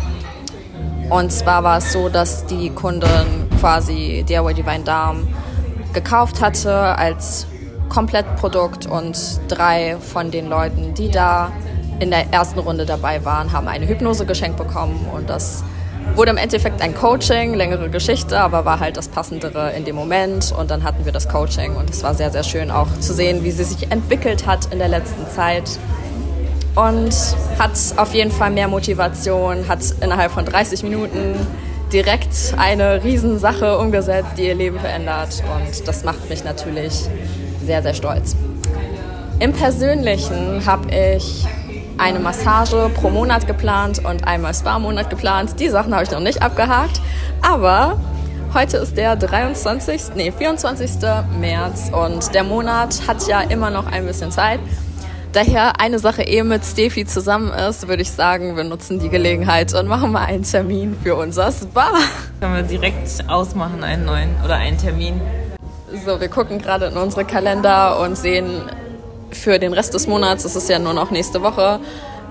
Und 1.09 1.33
zwar 1.33 1.63
war 1.63 1.79
es 1.79 1.93
so, 1.93 2.09
dass 2.09 2.47
die 2.47 2.71
Kundin 2.71 3.49
quasi 3.61 4.25
DIY 4.29 4.55
Divine 4.55 4.85
Darm 4.85 5.29
gekauft 5.93 6.41
hatte 6.41 6.73
als 6.73 7.47
Komplettprodukt 7.89 8.87
und 8.87 9.19
drei 9.49 9.97
von 9.99 10.31
den 10.31 10.49
Leuten, 10.49 10.95
die 10.95 11.11
da 11.11 11.53
in 12.01 12.11
der 12.11 12.33
ersten 12.33 12.59
Runde 12.59 12.87
dabei 12.87 13.25
waren, 13.25 13.53
haben 13.53 13.69
eine 13.69 13.87
Hypnose 13.87 14.27
geschenkt 14.27 14.57
bekommen 14.57 15.07
und 15.15 15.31
das 15.31 15.63
wurde 16.17 16.31
im 16.33 16.37
Endeffekt 16.37 16.83
ein 16.83 16.95
Coaching, 16.95 17.55
längere 17.55 17.89
Geschichte, 17.89 18.39
aber 18.39 18.65
war 18.65 18.81
halt 18.81 18.97
das 18.97 19.09
Passendere 19.09 19.73
in 19.73 19.85
dem 19.85 19.97
Moment. 19.97 20.53
Und 20.59 20.71
dann 20.71 20.83
hatten 20.83 21.05
wir 21.05 21.13
das 21.13 21.29
Coaching 21.29 21.77
und 21.77 21.91
es 21.91 22.03
war 22.03 22.15
sehr, 22.15 22.31
sehr 22.31 22.43
schön 22.43 22.71
auch 22.71 22.89
zu 23.01 23.13
sehen, 23.13 23.45
wie 23.45 23.51
sie 23.51 23.65
sich 23.65 23.91
entwickelt 23.91 24.47
hat 24.47 24.73
in 24.73 24.79
der 24.79 24.89
letzten 24.89 25.29
Zeit. 25.31 25.79
Und 26.75 27.15
hat 27.59 27.73
auf 27.97 28.15
jeden 28.15 28.31
Fall 28.31 28.51
mehr 28.51 28.69
Motivation, 28.69 29.69
hat 29.69 29.81
innerhalb 30.01 30.33
von 30.33 30.45
30 30.45 30.83
Minuten 30.85 31.35
direkt 31.93 32.55
eine 32.57 33.03
Riesensache 33.03 33.77
umgesetzt, 33.77 34.31
die 34.39 34.47
ihr 34.47 34.55
Leben 34.55 34.79
verändert. 34.79 35.43
Und 35.55 35.87
das 35.87 36.05
macht 36.05 36.29
mich 36.31 36.45
natürlich 36.45 37.09
sehr, 37.65 37.83
sehr 37.83 37.95
stolz. 37.95 38.37
Im 39.41 39.53
Persönlichen 39.53 40.65
habe 40.65 40.91
ich 40.95 41.47
eine 42.01 42.19
Massage 42.19 42.91
pro 42.95 43.11
Monat 43.11 43.47
geplant 43.47 44.03
und 44.05 44.27
einmal 44.27 44.55
Spa-Monat 44.55 45.11
geplant. 45.11 45.61
Die 45.61 45.69
Sachen 45.69 45.93
habe 45.93 46.05
ich 46.05 46.11
noch 46.11 46.21
nicht 46.21 46.43
abgehakt. 46.43 47.01
Aber 47.43 48.01
heute 48.55 48.79
ist 48.79 48.97
der 48.97 49.17
23., 49.17 50.15
nee, 50.15 50.33
24. 50.33 50.91
März 51.39 51.91
und 51.93 52.35
der 52.35 52.45
Monat 52.45 53.07
hat 53.07 53.27
ja 53.29 53.43
immer 53.43 53.71
noch 53.71 53.87
ein 53.87 54.07
bisschen 54.07 54.31
Zeit. 54.31 54.61
Daher 55.33 55.79
eine 55.79 56.01
Sache 56.01 56.23
eh 56.23 56.43
mit 56.43 56.65
Steffi 56.65 57.07
zusammen 57.07 57.53
ist, 57.53 57.87
würde 57.87 58.03
ich 58.03 58.11
sagen, 58.11 58.57
wir 58.57 58.65
nutzen 58.65 58.99
die 58.99 59.11
Gelegenheit 59.11 59.73
und 59.75 59.87
machen 59.87 60.11
mal 60.11 60.25
einen 60.25 60.43
Termin 60.43 60.97
für 61.05 61.15
unser 61.15 61.53
Spa. 61.53 61.93
Können 62.41 62.57
wir 62.57 62.63
direkt 62.63 63.29
ausmachen, 63.29 63.85
einen 63.85 64.07
neuen 64.07 64.31
oder 64.45 64.57
einen 64.57 64.77
Termin. 64.77 65.21
So, 66.05 66.21
wir 66.21 66.29
gucken 66.29 66.59
gerade 66.59 66.87
in 66.87 66.97
unsere 66.97 67.25
Kalender 67.25 68.01
und 68.01 68.17
sehen 68.17 68.63
für 69.33 69.59
den 69.59 69.73
Rest 69.73 69.95
des 69.95 70.07
Monats, 70.07 70.43
das 70.43 70.57
ist 70.57 70.69
ja 70.69 70.79
nur 70.79 70.95
noch 70.95 71.11
nächste 71.11 71.43
Woche, 71.43 71.81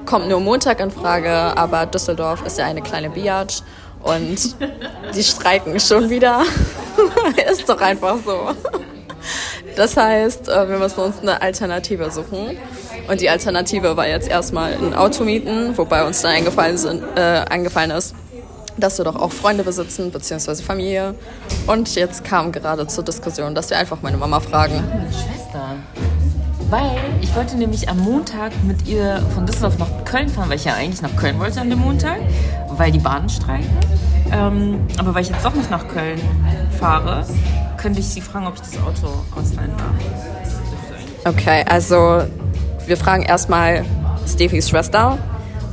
kommt 0.06 0.28
nur 0.28 0.40
Montag 0.40 0.80
in 0.80 0.92
Frage, 0.92 1.32
aber 1.32 1.86
Düsseldorf 1.86 2.46
ist 2.46 2.58
ja 2.58 2.66
eine 2.66 2.82
kleine 2.82 3.10
Biatch 3.10 3.62
und 4.04 4.38
die 5.16 5.24
streiken 5.24 5.80
schon 5.80 6.10
wieder. 6.10 6.42
ist 7.52 7.68
doch 7.68 7.82
einfach 7.82 8.18
so. 8.26 8.50
Das 9.76 9.96
heißt, 9.96 10.50
äh, 10.50 10.70
wir 10.70 10.78
müssen 10.78 11.00
uns 11.00 11.20
eine 11.22 11.42
Alternative 11.42 12.12
suchen. 12.12 12.58
Und 13.08 13.22
die 13.22 13.30
Alternative 13.30 13.98
war 13.98 14.08
jetzt 14.08 14.28
erstmal 14.28 14.74
ein 14.74 14.94
Auto 14.94 15.24
mieten, 15.24 15.78
wobei 15.78 16.06
uns 16.06 16.22
dann 16.22 16.32
eingefallen, 16.32 16.78
sind, 16.78 17.04
äh, 17.16 17.46
eingefallen 17.50 17.92
ist, 17.92 18.14
dass 18.78 18.98
wir 18.98 19.06
doch 19.06 19.16
auch 19.16 19.32
Freunde 19.32 19.64
besitzen, 19.64 20.12
beziehungsweise 20.12 20.64
Familie. 20.64 21.16
Und 21.68 21.96
jetzt 21.96 22.24
kam 22.24 22.52
gerade 22.52 22.88
zur 22.88 23.04
Diskussion, 23.04 23.56
dass 23.56 23.70
wir 23.70 23.78
einfach 23.78 24.02
meine 24.02 24.18
Mama 24.18 24.40
fragen. 24.40 24.84
Meine 24.88 25.12
Schwester. 25.12 25.76
Weil 26.70 27.00
ich 27.22 27.36
wollte 27.36 27.58
nämlich 27.58 27.90
am 27.90 27.98
Montag 28.00 28.52
mit 28.64 28.88
ihr 28.88 29.22
von 29.34 29.46
Düsseldorf 29.46 29.80
nach 29.80 30.06
Köln 30.06 30.30
fahren, 30.30 30.50
weil 30.50 30.58
ich 30.58 30.66
ja 30.66 30.76
eigentlich 30.76 31.02
nach 31.02 31.16
Köln 31.16 31.40
wollte 31.40 31.62
an 31.62 31.70
dem 31.72 31.80
Montag, 31.80 32.18
weil 32.70 32.92
die 32.92 33.00
Bahnen 33.00 33.28
streiken. 33.28 33.70
Ähm, 34.32 34.86
aber 35.00 35.16
weil 35.16 35.24
ich 35.24 35.30
jetzt 35.30 35.44
doch 35.44 35.56
nicht 35.56 35.72
nach 35.72 35.88
Köln 35.88 36.22
fahre, 36.80 37.26
könnte 37.78 38.00
ich 38.02 38.08
sie 38.08 38.22
fragen, 38.22 38.46
ob 38.46 38.54
ich 38.54 38.62
das 38.62 38.78
Auto 38.78 39.08
ausleihen 39.36 39.72
darf. 39.78 41.34
Okay, 41.34 41.66
also 41.68 42.24
wir 42.86 42.98
fragen 42.98 43.24
erstmal 43.24 43.84
Stefis 44.28 44.70
Schwester. 44.70 45.18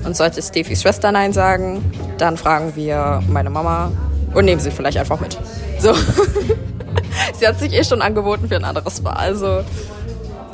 Und 0.05 0.17
sollte 0.17 0.41
Stefis 0.41 0.83
Schwester 0.83 1.11
Nein 1.11 1.33
sagen, 1.33 1.85
dann 2.17 2.37
fragen 2.37 2.77
wir 2.77 3.23
meine 3.29 3.51
Mama 3.51 3.91
und 4.33 4.45
nehmen 4.45 4.61
sie 4.61 4.71
vielleicht 4.71 4.99
einfach 4.99 5.21
mit. 5.21 5.37
So. 5.81 5.93
sie 7.39 7.47
hat 7.47 7.59
sich 7.59 7.73
eh 7.73 7.83
schon 7.83 8.03
angeboten 8.03 8.49
für 8.49 8.55
ein 8.55 8.65
anderes 8.65 9.03
Mal. 9.03 9.15
Also 9.15 9.63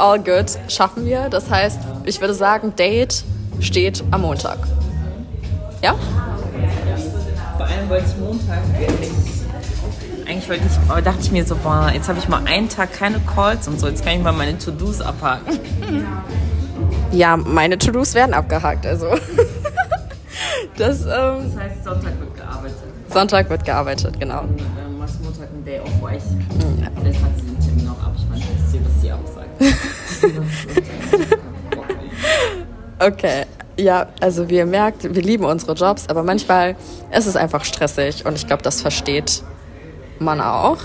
all 0.03 0.19
good, 0.19 0.59
schaffen 0.69 1.07
wir. 1.07 1.29
Das 1.31 1.49
heißt, 1.49 1.79
ich 2.05 2.21
würde 2.21 2.35
sagen, 2.35 2.75
Date 2.77 3.25
steht 3.61 4.03
am 4.11 4.23
Montag. 4.23 4.59
Ja? 5.81 5.95
Vor 7.57 7.67
allem 7.67 7.89
wollte 7.89 8.07
ich 8.07 8.17
Montag 8.19 8.59
eigentlich 10.27 10.49
wollte 10.49 10.63
ich, 10.65 10.91
aber 10.91 11.03
dachte 11.03 11.21
ich 11.21 11.31
mir 11.31 11.45
so, 11.45 11.57
boah, 11.57 11.91
jetzt 11.93 12.09
habe 12.09 12.19
ich 12.19 12.29
mal 12.29 12.43
einen 12.47 12.69
Tag 12.69 12.93
keine 12.93 13.21
Calls 13.21 13.69
und 13.69 13.79
so, 13.79 13.87
jetzt 13.87 14.05
kann 14.05 14.15
ich 14.15 14.23
mal 14.23 14.33
meine 14.33 14.59
To-Dos 14.59 15.01
abhaken. 15.01 15.59
Ja, 17.13 17.37
meine 17.37 17.77
To-Dos 17.77 18.15
werden 18.15 18.33
abgehakt, 18.33 18.87
also. 18.87 19.09
das, 20.79 21.03
ähm, 21.03 21.07
das 21.07 21.57
heißt, 21.63 21.85
Sonntag 21.85 22.19
wird 22.19 22.35
gearbeitet. 22.35 22.77
Sonntag 23.11 23.51
wird 23.51 23.65
gearbeitet, 23.67 24.19
genau. 24.19 24.41
Und 24.41 24.59
ähm, 24.59 24.99
machst 24.99 25.23
Montag 25.23 25.49
einen 25.53 25.63
Day 25.63 25.81
off, 25.81 25.91
wo 26.01 26.09
ich. 26.09 26.15
Ja. 26.15 26.87
Hat 26.87 27.39
sie 27.39 27.45
den 27.45 27.61
Termin 27.61 27.89
auch 27.89 28.03
ab. 28.03 28.15
Ich 28.35 28.71
sehe, 28.71 28.81
was 28.83 29.03
sie 29.03 29.13
auch 29.13 29.19
okay. 33.07 33.45
Ja, 33.79 34.09
also 34.21 34.51
wie 34.51 34.57
ihr 34.57 34.67
merkt, 34.67 35.15
wir 35.15 35.23
lieben 35.23 35.45
unsere 35.45 35.73
Jobs, 35.73 36.09
aber 36.09 36.23
manchmal 36.23 36.77
ist 37.17 37.27
es 37.27 37.37
einfach 37.37 37.65
stressig 37.65 38.27
und 38.27 38.37
ich 38.37 38.47
glaube, 38.47 38.63
das 38.63 38.83
versteht 38.83 39.43
man 40.19 40.41
auch. 40.41 40.79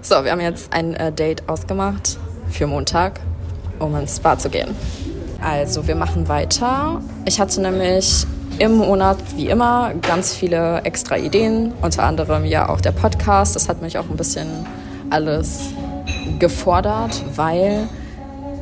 So, 0.00 0.24
wir 0.24 0.32
haben 0.32 0.40
jetzt 0.40 0.72
ein 0.72 0.94
äh, 0.94 1.12
Date 1.12 1.48
ausgemacht 1.48 2.18
für 2.48 2.66
Montag, 2.66 3.20
um 3.78 3.94
ins 3.96 4.16
Spa 4.16 4.38
zu 4.38 4.48
gehen. 4.48 4.74
Also, 5.42 5.86
wir 5.86 5.96
machen 5.96 6.28
weiter. 6.28 7.02
Ich 7.24 7.40
hatte 7.40 7.60
nämlich 7.60 8.26
im 8.58 8.76
Monat, 8.76 9.18
wie 9.36 9.48
immer, 9.48 9.92
ganz 10.02 10.34
viele 10.34 10.80
extra 10.82 11.16
Ideen, 11.16 11.72
unter 11.82 12.04
anderem 12.04 12.44
ja 12.44 12.68
auch 12.68 12.80
der 12.80 12.92
Podcast. 12.92 13.54
Das 13.54 13.68
hat 13.68 13.82
mich 13.82 13.98
auch 13.98 14.08
ein 14.08 14.16
bisschen 14.16 14.66
alles 15.10 15.70
gefordert, 16.38 17.22
weil 17.36 17.88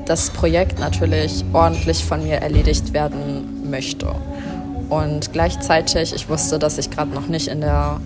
das 0.06 0.30
Projekt 0.30 0.78
natürlich 0.78 1.44
ordentlich 1.52 2.04
von 2.04 2.22
mir 2.22 2.36
erledigt 2.36 2.92
werden 2.92 3.68
möchte. 3.70 4.06
Und 4.88 5.32
gleichzeitig, 5.32 6.14
ich 6.14 6.28
wusste, 6.28 6.58
dass 6.58 6.78
ich 6.78 6.90
gerade 6.90 7.10
noch 7.10 7.26
nicht 7.26 7.48
in 7.48 7.60
der 7.60 8.00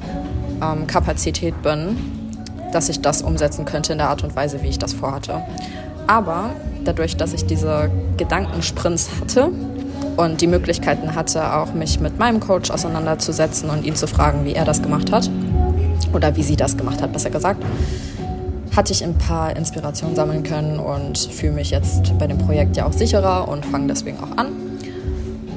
ähm, 0.62 0.87
Kapazität 0.87 1.62
bin, 1.62 1.97
dass 2.73 2.88
ich 2.88 3.00
das 3.00 3.23
umsetzen 3.23 3.66
könnte 3.66 3.92
in 3.92 3.99
der 3.99 4.09
Art 4.09 4.25
und 4.25 4.35
Weise, 4.35 4.62
wie 4.62 4.69
ich 4.69 4.78
das 4.78 4.95
vorhatte. 4.95 5.42
Aber 6.07 6.50
dadurch, 6.85 7.16
dass 7.16 7.35
ich 7.35 7.45
diese 7.45 7.90
Gedankensprints 8.16 9.11
hatte 9.21 9.50
und 10.16 10.40
die 10.40 10.47
Möglichkeiten 10.47 11.14
hatte, 11.14 11.54
auch 11.54 11.75
mich 11.75 12.00
mit 12.00 12.19
meinem 12.19 12.40
Coach 12.40 12.71
auseinanderzusetzen 12.71 13.69
und 13.69 13.85
ihn 13.85 13.95
zu 13.95 14.07
fragen, 14.07 14.45
wie 14.45 14.54
er 14.54 14.64
das 14.64 14.83
gemacht 14.83 15.12
hat 15.12 15.30
oder 16.14 16.35
wie 16.37 16.42
sie 16.42 16.57
das 16.57 16.76
gemacht 16.76 17.02
hat, 17.02 17.12
besser 17.12 17.30
gesagt, 17.30 17.62
hatte 18.74 18.92
ich 18.92 19.02
ein 19.02 19.18
paar 19.18 19.56
Inspirationen 19.56 20.14
sammeln 20.14 20.42
können 20.42 20.78
und 20.78 21.18
fühle 21.18 21.52
mich 21.52 21.70
jetzt 21.70 22.16
bei 22.18 22.26
dem 22.26 22.38
Projekt 22.38 22.76
ja 22.76 22.86
auch 22.86 22.92
sicherer 22.92 23.48
und 23.48 23.66
fange 23.66 23.88
deswegen 23.88 24.18
auch 24.18 24.36
an. 24.36 24.70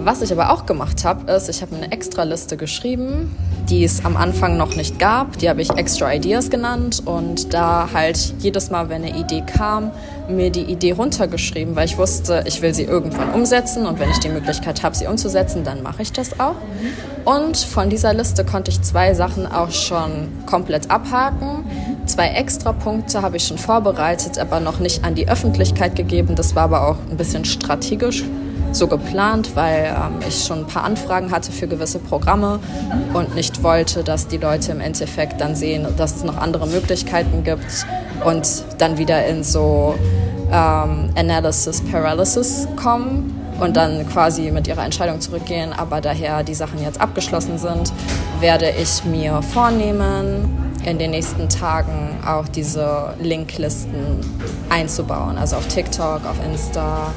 Was 0.06 0.22
ich 0.22 0.34
aber 0.34 0.52
auch 0.52 0.66
gemacht 0.66 1.06
habe, 1.06 1.32
ist, 1.32 1.48
ich 1.48 1.62
habe 1.62 1.76
eine 1.78 1.92
extra 1.92 2.24
Liste 2.24 2.58
geschrieben, 2.58 3.34
die 3.70 3.86
es 3.86 4.04
am 4.04 4.18
Anfang 4.18 4.58
noch 4.58 4.76
nicht 4.76 5.00
gab. 5.00 5.38
Die 5.38 5.48
habe 5.48 5.62
ich 5.62 5.70
Extra 5.70 6.12
Ideas 6.14 6.50
genannt 6.50 7.04
und 7.06 7.54
da 7.54 7.88
halt 7.94 8.34
jedes 8.40 8.70
Mal, 8.70 8.90
wenn 8.90 9.04
eine 9.04 9.18
Idee 9.18 9.44
kam, 9.46 9.92
mir 10.28 10.50
die 10.50 10.64
Idee 10.64 10.92
runtergeschrieben, 10.92 11.78
weil 11.78 11.86
ich 11.86 11.98
wusste, 11.98 12.44
ich 12.46 12.62
will 12.62 12.74
sie 12.74 12.84
irgendwann 12.84 13.32
umsetzen 13.34 13.86
und 13.86 13.98
wenn 14.00 14.10
ich 14.10 14.20
die 14.20 14.28
Möglichkeit 14.28 14.84
habe, 14.84 14.94
sie 14.94 15.08
umzusetzen, 15.08 15.64
dann 15.64 15.84
mache 15.84 16.02
ich 16.02 16.12
das 16.12 16.38
auch. 16.38 16.56
Und 17.24 17.56
von 17.56 17.90
dieser 17.90 18.14
Liste 18.14 18.44
konnte 18.44 18.72
ich 18.72 18.82
zwei 18.82 19.14
Sachen 19.14 19.48
auch 19.48 19.72
schon 19.72 20.28
komplett 20.46 20.92
abhaken. 20.92 21.64
Zwei 22.06 22.30
extra 22.30 22.74
Punkte 22.74 23.22
habe 23.22 23.38
ich 23.38 23.48
schon 23.48 23.58
vorbereitet, 23.58 24.38
aber 24.38 24.60
noch 24.60 24.80
nicht 24.80 25.04
an 25.06 25.16
die 25.16 25.30
Öffentlichkeit 25.30 25.96
gegeben. 25.96 26.36
Das 26.36 26.56
war 26.56 26.64
aber 26.64 26.88
auch 26.88 26.98
ein 27.10 27.18
bisschen 27.18 27.46
strategisch 27.46 28.24
so 28.74 28.88
geplant, 28.88 29.56
weil 29.56 29.86
ähm, 29.86 30.20
ich 30.28 30.44
schon 30.44 30.60
ein 30.60 30.68
paar 30.68 30.84
Anfragen 30.84 31.32
hatte 31.32 31.52
für 31.52 31.68
gewisse 31.68 32.00
Programme 32.00 32.60
und 33.14 33.36
nicht 33.36 33.64
wollte, 33.64 34.04
dass 34.04 34.28
die 34.28 34.38
Leute 34.38 34.72
im 34.72 34.82
Endeffekt 34.82 35.40
dann 35.40 35.56
sehen, 35.56 35.88
dass 35.96 36.18
es 36.18 36.24
noch 36.24 36.38
andere 36.38 36.68
Möglichkeiten 36.68 37.44
gibt 37.44 37.86
und 38.26 38.64
dann 38.80 38.98
wieder 38.98 39.26
in 39.26 39.44
so 39.44 39.96
ähm, 40.52 41.10
Analysis 41.16 41.82
Paralysis 41.82 42.68
kommen 42.76 43.40
und 43.60 43.78
dann 43.78 44.08
quasi 44.10 44.52
mit 44.52 44.68
ihrer 44.68 44.84
Entscheidung 44.84 45.22
zurückgehen. 45.22 45.72
Aber 45.74 46.02
daher 46.02 46.44
die 46.44 46.56
Sachen 46.56 46.82
jetzt 46.82 47.00
abgeschlossen 47.00 47.58
sind, 47.58 47.94
werde 48.40 48.70
ich 48.72 49.06
mir 49.06 49.42
vornehmen, 49.42 50.73
in 50.86 50.98
den 51.00 51.12
nächsten 51.12 51.50
Tagen 51.50 52.18
auch 52.26 52.48
diese 52.48 53.14
Linklisten 53.20 54.20
einzubauen. 54.70 55.38
Also 55.38 55.56
auf 55.56 55.68
TikTok, 55.68 56.26
auf 56.26 56.36
Insta, 56.46 57.12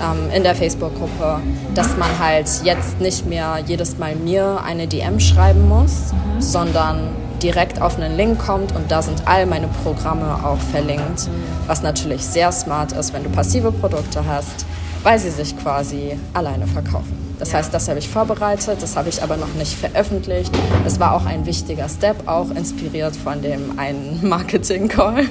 ähm, 0.00 0.30
in 0.34 0.42
der 0.42 0.54
Facebook-Gruppe, 0.54 1.40
dass 1.74 1.96
man 1.96 2.18
halt 2.18 2.48
jetzt 2.64 3.00
nicht 3.00 3.26
mehr 3.26 3.58
jedes 3.66 3.98
Mal 3.98 4.14
mir 4.14 4.60
eine 4.64 4.86
DM 4.86 5.20
schreiben 5.20 5.68
muss, 5.68 6.12
mhm. 6.12 6.40
sondern 6.40 6.98
direkt 7.42 7.80
auf 7.80 7.96
einen 7.96 8.16
Link 8.16 8.38
kommt 8.38 8.74
und 8.74 8.90
da 8.90 9.00
sind 9.00 9.22
all 9.26 9.46
meine 9.46 9.68
Programme 9.84 10.40
auch 10.44 10.58
verlinkt, 10.72 11.28
was 11.66 11.82
natürlich 11.82 12.24
sehr 12.24 12.50
smart 12.50 12.92
ist, 12.92 13.12
wenn 13.12 13.22
du 13.22 13.30
passive 13.30 13.70
Produkte 13.70 14.24
hast, 14.26 14.66
weil 15.04 15.18
sie 15.18 15.30
sich 15.30 15.56
quasi 15.56 16.18
alleine 16.34 16.66
verkaufen. 16.66 17.27
Das 17.38 17.54
heißt, 17.54 17.72
das 17.72 17.88
habe 17.88 17.98
ich 17.98 18.08
vorbereitet, 18.08 18.82
das 18.82 18.96
habe 18.96 19.08
ich 19.08 19.22
aber 19.22 19.36
noch 19.36 19.54
nicht 19.54 19.74
veröffentlicht. 19.74 20.52
Es 20.84 20.98
war 20.98 21.14
auch 21.14 21.24
ein 21.24 21.46
wichtiger 21.46 21.88
Step, 21.88 22.26
auch 22.26 22.50
inspiriert 22.50 23.14
von 23.14 23.40
dem 23.40 23.78
einen 23.78 24.20
Marketing-Call. 24.28 25.26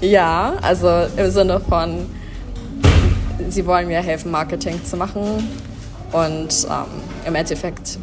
ja, 0.00 0.54
also 0.60 0.88
im 1.16 1.30
Sinne 1.30 1.60
von, 1.60 2.06
sie 3.48 3.64
wollen 3.66 3.88
mir 3.88 4.02
helfen, 4.02 4.30
Marketing 4.30 4.84
zu 4.84 4.96
machen. 4.96 5.22
Und 6.12 6.66
ähm, 6.70 7.02
im 7.26 7.34
Endeffekt 7.34 7.98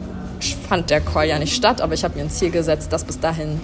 fand 0.68 0.90
der 0.90 1.02
Call 1.02 1.28
ja 1.28 1.40
nicht 1.40 1.56
statt, 1.56 1.82
aber 1.82 1.94
ich 1.94 2.04
habe 2.04 2.16
mir 2.16 2.24
ein 2.24 2.30
Ziel 2.30 2.52
gesetzt, 2.52 2.92
das 2.92 3.04
bis 3.04 3.20
dahin 3.20 3.60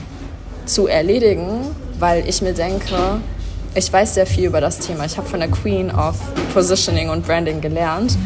zu 0.66 0.88
erledigen, 0.88 1.66
weil 1.98 2.28
ich 2.30 2.42
mir 2.42 2.54
denke, 2.54 3.20
ich 3.76 3.92
weiß 3.92 4.16
sehr 4.16 4.26
viel 4.26 4.46
über 4.46 4.62
das 4.62 4.80
Thema. 4.80 5.06
Ich 5.06 5.18
habe 5.18 5.28
von 5.28 5.40
der 5.40 5.50
Queen 5.50 5.92
of 5.92 6.16
Positioning 6.54 7.10
und 7.10 7.26
Branding 7.26 7.62
gelernt. 7.62 8.18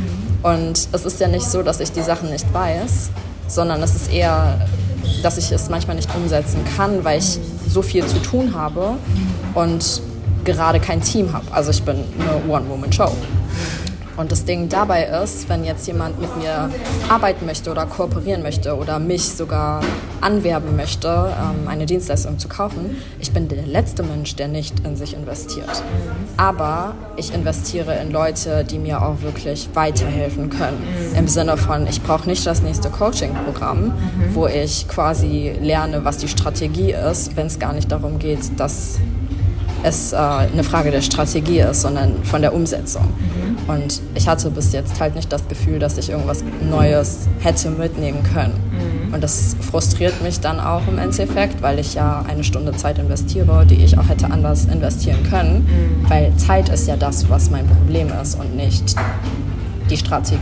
Und 0.43 0.89
es 0.91 1.05
ist 1.05 1.19
ja 1.19 1.27
nicht 1.27 1.45
so, 1.45 1.63
dass 1.63 1.79
ich 1.79 1.91
die 1.91 2.01
Sachen 2.01 2.29
nicht 2.29 2.53
weiß, 2.53 3.09
sondern 3.47 3.81
es 3.81 3.95
ist 3.95 4.11
eher, 4.11 4.67
dass 5.23 5.37
ich 5.37 5.51
es 5.51 5.69
manchmal 5.69 5.95
nicht 5.95 6.13
umsetzen 6.15 6.59
kann, 6.75 7.03
weil 7.03 7.19
ich 7.19 7.39
so 7.67 7.81
viel 7.81 8.05
zu 8.05 8.21
tun 8.21 8.53
habe 8.53 8.95
und 9.53 10.01
gerade 10.43 10.79
kein 10.79 11.01
Team 11.01 11.31
habe. 11.31 11.45
Also 11.51 11.71
ich 11.71 11.81
bin 11.83 12.03
eine 12.19 12.53
One-Woman-Show. 12.53 13.11
Und 14.15 14.31
das 14.31 14.45
Ding 14.45 14.69
dabei 14.69 15.05
ist, 15.05 15.49
wenn 15.49 15.63
jetzt 15.63 15.87
jemand 15.87 16.19
mit 16.19 16.35
mir 16.37 16.69
arbeiten 17.09 17.45
möchte 17.45 17.71
oder 17.71 17.85
kooperieren 17.85 18.43
möchte 18.43 18.75
oder 18.75 18.99
mich 18.99 19.23
sogar 19.23 19.81
anwerben 20.21 20.75
möchte, 20.75 21.07
ähm, 21.07 21.67
eine 21.67 21.85
Dienstleistung 21.85 22.37
zu 22.37 22.47
kaufen, 22.47 22.97
ich 23.19 23.31
bin 23.31 23.47
der 23.47 23.65
letzte 23.65 24.03
Mensch, 24.03 24.35
der 24.35 24.47
nicht 24.47 24.81
in 24.85 24.95
sich 24.95 25.15
investiert. 25.15 25.83
Aber 26.37 26.95
ich 27.17 27.33
investiere 27.33 27.95
in 27.97 28.11
Leute, 28.11 28.63
die 28.63 28.79
mir 28.79 29.01
auch 29.01 29.21
wirklich 29.21 29.69
weiterhelfen 29.73 30.49
können. 30.49 30.81
Im 31.17 31.27
Sinne 31.27 31.57
von, 31.57 31.87
ich 31.87 32.01
brauche 32.01 32.27
nicht 32.27 32.45
das 32.45 32.61
nächste 32.61 32.89
Coaching-Programm, 32.89 33.93
wo 34.33 34.47
ich 34.47 34.87
quasi 34.87 35.53
lerne, 35.59 36.05
was 36.05 36.17
die 36.17 36.27
Strategie 36.27 36.93
ist, 36.93 37.35
wenn 37.35 37.47
es 37.47 37.59
gar 37.59 37.73
nicht 37.73 37.91
darum 37.91 38.19
geht, 38.19 38.59
dass 38.59 38.99
es 39.83 40.13
äh, 40.13 40.15
eine 40.15 40.63
Frage 40.63 40.91
der 40.91 41.01
Strategie 41.01 41.59
ist, 41.59 41.81
sondern 41.81 42.23
von 42.23 42.41
der 42.41 42.53
Umsetzung. 42.53 43.03
Mhm. 43.03 43.69
Und 43.69 44.01
ich 44.15 44.27
hatte 44.27 44.49
bis 44.49 44.71
jetzt 44.73 44.99
halt 44.99 45.15
nicht 45.15 45.31
das 45.31 45.47
Gefühl, 45.47 45.79
dass 45.79 45.97
ich 45.97 46.09
irgendwas 46.09 46.43
Neues 46.69 47.27
hätte 47.39 47.69
mitnehmen 47.69 48.23
können. 48.33 48.53
Mhm. 48.53 49.13
Und 49.13 49.23
das 49.23 49.55
frustriert 49.71 50.21
mich 50.23 50.39
dann 50.39 50.59
auch 50.59 50.87
im 50.87 50.97
Endeffekt, 50.97 51.61
weil 51.61 51.79
ich 51.79 51.93
ja 51.93 52.25
eine 52.27 52.43
Stunde 52.43 52.71
Zeit 52.73 52.97
investiere, 52.97 53.65
die 53.65 53.83
ich 53.83 53.97
auch 53.97 54.09
hätte 54.09 54.31
anders 54.31 54.65
investieren 54.65 55.23
können, 55.29 55.65
mhm. 55.65 56.09
weil 56.09 56.35
Zeit 56.37 56.69
ist 56.69 56.87
ja 56.87 56.95
das, 56.95 57.29
was 57.29 57.49
mein 57.49 57.67
Problem 57.67 58.07
ist 58.21 58.39
und 58.39 58.55
nicht 58.55 58.95
die 59.89 59.97
Strategie. 59.97 60.39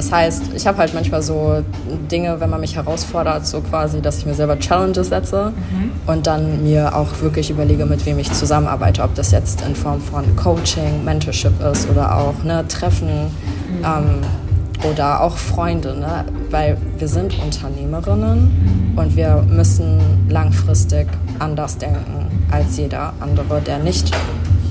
Das 0.00 0.10
heißt, 0.10 0.54
ich 0.56 0.66
habe 0.66 0.78
halt 0.78 0.94
manchmal 0.94 1.20
so 1.20 1.62
Dinge, 2.10 2.40
wenn 2.40 2.48
man 2.48 2.62
mich 2.62 2.74
herausfordert, 2.74 3.46
so 3.46 3.60
quasi, 3.60 4.00
dass 4.00 4.16
ich 4.16 4.24
mir 4.24 4.32
selber 4.32 4.58
Challenges 4.58 5.08
setze 5.08 5.52
mhm. 5.52 5.90
und 6.06 6.26
dann 6.26 6.64
mir 6.64 6.96
auch 6.96 7.20
wirklich 7.20 7.50
überlege, 7.50 7.84
mit 7.84 8.06
wem 8.06 8.18
ich 8.18 8.32
zusammenarbeite. 8.32 9.02
Ob 9.02 9.14
das 9.14 9.30
jetzt 9.30 9.60
in 9.60 9.76
Form 9.76 10.00
von 10.00 10.24
Coaching, 10.36 11.04
Mentorship 11.04 11.52
ist 11.70 11.86
oder 11.90 12.16
auch 12.16 12.42
ne, 12.44 12.66
Treffen 12.66 13.08
mhm. 13.08 13.84
ähm, 13.84 14.90
oder 14.90 15.20
auch 15.20 15.36
Freunde. 15.36 15.94
Ne? 15.94 16.24
Weil 16.48 16.78
wir 16.96 17.06
sind 17.06 17.38
Unternehmerinnen 17.38 18.92
mhm. 18.92 18.98
und 18.98 19.16
wir 19.16 19.44
müssen 19.50 20.00
langfristig 20.30 21.08
anders 21.40 21.76
denken 21.76 22.46
als 22.50 22.78
jeder 22.78 23.12
andere, 23.20 23.60
der 23.60 23.78
nicht 23.80 24.10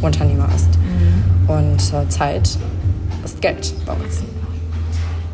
Unternehmer 0.02 0.48
ist. 0.56 0.70
Mhm. 0.80 1.50
Und 1.50 1.94
äh, 1.94 2.10
Zeit 2.10 2.58
ist 3.24 3.40
Geld 3.44 3.76
bei 3.86 3.94
uns. 3.94 4.24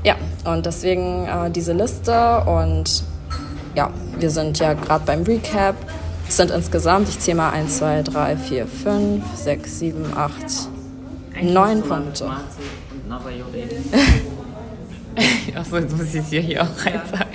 Ja, 0.06 0.16
und 0.44 0.68
deswegen 0.68 1.26
äh, 1.26 1.50
diese 1.50 1.74
Liste 1.74 2.42
und 2.42 3.04
ja, 3.74 3.90
wir 4.20 4.30
sind 4.30 4.60
ja 4.60 4.74
gerade 4.74 5.04
beim 5.04 5.24
Recap. 5.24 5.76
Es 6.30 6.38
sind 6.38 6.52
insgesamt, 6.52 7.10
ich 7.10 7.20
zähle 7.20 7.38
mal 7.38 7.50
1, 7.50 7.78
2, 7.78 8.04
3, 8.04 8.38
4, 8.38 8.68
5, 8.68 9.24
6, 9.36 9.80
7, 9.80 10.06
8, 10.16 10.34
9 11.42 11.82
Punkte. 11.82 12.26
Achso, 15.56 15.78
jetzt 15.78 15.98
muss 15.98 16.14
ich 16.14 16.22
es 16.22 16.30
hier, 16.30 16.42
hier 16.42 16.62
auch 16.62 16.86
rein 16.86 17.02
sagen. 17.10 17.30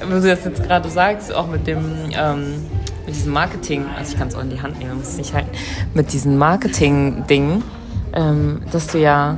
Wenn 0.00 0.22
du 0.22 0.28
das 0.28 0.44
jetzt 0.44 0.62
gerade 0.62 0.88
sagst, 0.88 1.34
auch 1.34 1.46
mit 1.46 1.66
dem 1.66 2.10
ähm, 2.16 2.64
mit 3.04 3.14
diesem 3.14 3.34
Marketing, 3.34 3.84
also 3.98 4.12
ich 4.12 4.18
kann 4.18 4.28
es 4.28 4.34
auch 4.34 4.40
in 4.40 4.48
die 4.48 4.62
Hand 4.62 4.78
nehmen, 4.78 4.96
muss 4.96 5.08
es 5.08 5.18
nicht 5.18 5.34
halten, 5.34 5.50
mit 5.92 6.14
diesem 6.14 6.38
Marketing-Ding, 6.38 7.62
ähm, 8.14 8.62
dass 8.72 8.86
du 8.86 8.98
ja 8.98 9.36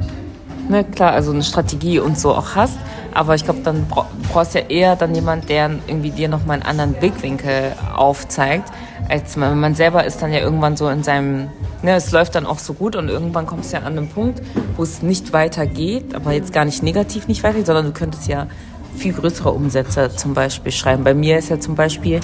ne, 0.69 0.85
klar, 0.85 1.13
also 1.13 1.33
eine 1.33 1.43
Strategie 1.43 1.99
und 1.99 2.19
so 2.19 2.35
auch 2.35 2.55
hast. 2.55 2.79
Aber 3.15 3.35
ich 3.35 3.45
glaube, 3.45 3.61
dann 3.65 3.87
brauchst 3.89 4.55
du 4.55 4.59
ja 4.59 4.67
eher 4.67 4.97
dann 4.97 5.15
jemand, 5.15 5.49
der 5.49 5.71
irgendwie 5.87 6.11
dir 6.11 6.29
nochmal 6.29 6.57
einen 6.57 6.67
anderen 6.67 6.93
Blickwinkel 6.95 7.73
aufzeigt, 7.95 8.71
als 9.09 9.37
man, 9.37 9.59
man 9.59 9.75
selber 9.75 10.05
ist 10.05 10.21
dann 10.21 10.33
ja 10.33 10.41
irgendwann 10.41 10.77
so 10.77 10.89
in 10.89 11.03
seinem, 11.03 11.49
ne, 11.83 11.95
es 11.95 12.13
läuft 12.13 12.35
dann 12.35 12.45
auch 12.45 12.59
so 12.59 12.75
gut 12.75 12.97
und 12.97 13.09
irgendwann 13.09 13.47
kommst 13.47 13.73
du 13.73 13.79
ja 13.79 13.85
an 13.85 13.97
einen 13.97 14.09
Punkt, 14.09 14.43
wo 14.77 14.83
es 14.83 15.03
nicht 15.03 15.33
weitergeht, 15.33 16.15
aber 16.15 16.33
jetzt 16.33 16.53
gar 16.53 16.65
nicht 16.65 16.83
negativ 16.83 17.29
nicht 17.29 17.43
weitergeht, 17.43 17.67
sondern 17.67 17.87
du 17.87 17.93
könntest 17.93 18.29
ja 18.29 18.49
viel 18.97 19.13
größere 19.13 19.51
Umsätze 19.51 20.11
zum 20.15 20.35
Beispiel 20.35 20.73
schreiben. 20.73 21.05
Bei 21.05 21.15
mir 21.15 21.39
ist 21.39 21.49
ja 21.49 21.61
zum 21.61 21.75
Beispiel, 21.75 22.21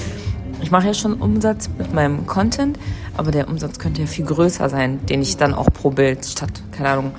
ich 0.61 0.70
mache 0.70 0.88
ja 0.88 0.94
schon 0.94 1.14
Umsatz 1.14 1.70
mit 1.78 1.92
meinem 1.94 2.26
Content, 2.26 2.78
aber 3.16 3.31
der 3.31 3.48
Umsatz 3.48 3.78
könnte 3.78 4.02
ja 4.02 4.07
viel 4.07 4.24
größer 4.24 4.68
sein, 4.68 5.05
den 5.07 5.22
ich 5.22 5.37
dann 5.37 5.55
auch 5.55 5.66
pro 5.72 5.90
Bild 5.90 6.24
statt, 6.24 6.50
keine 6.72 6.90
Ahnung, 6.90 7.12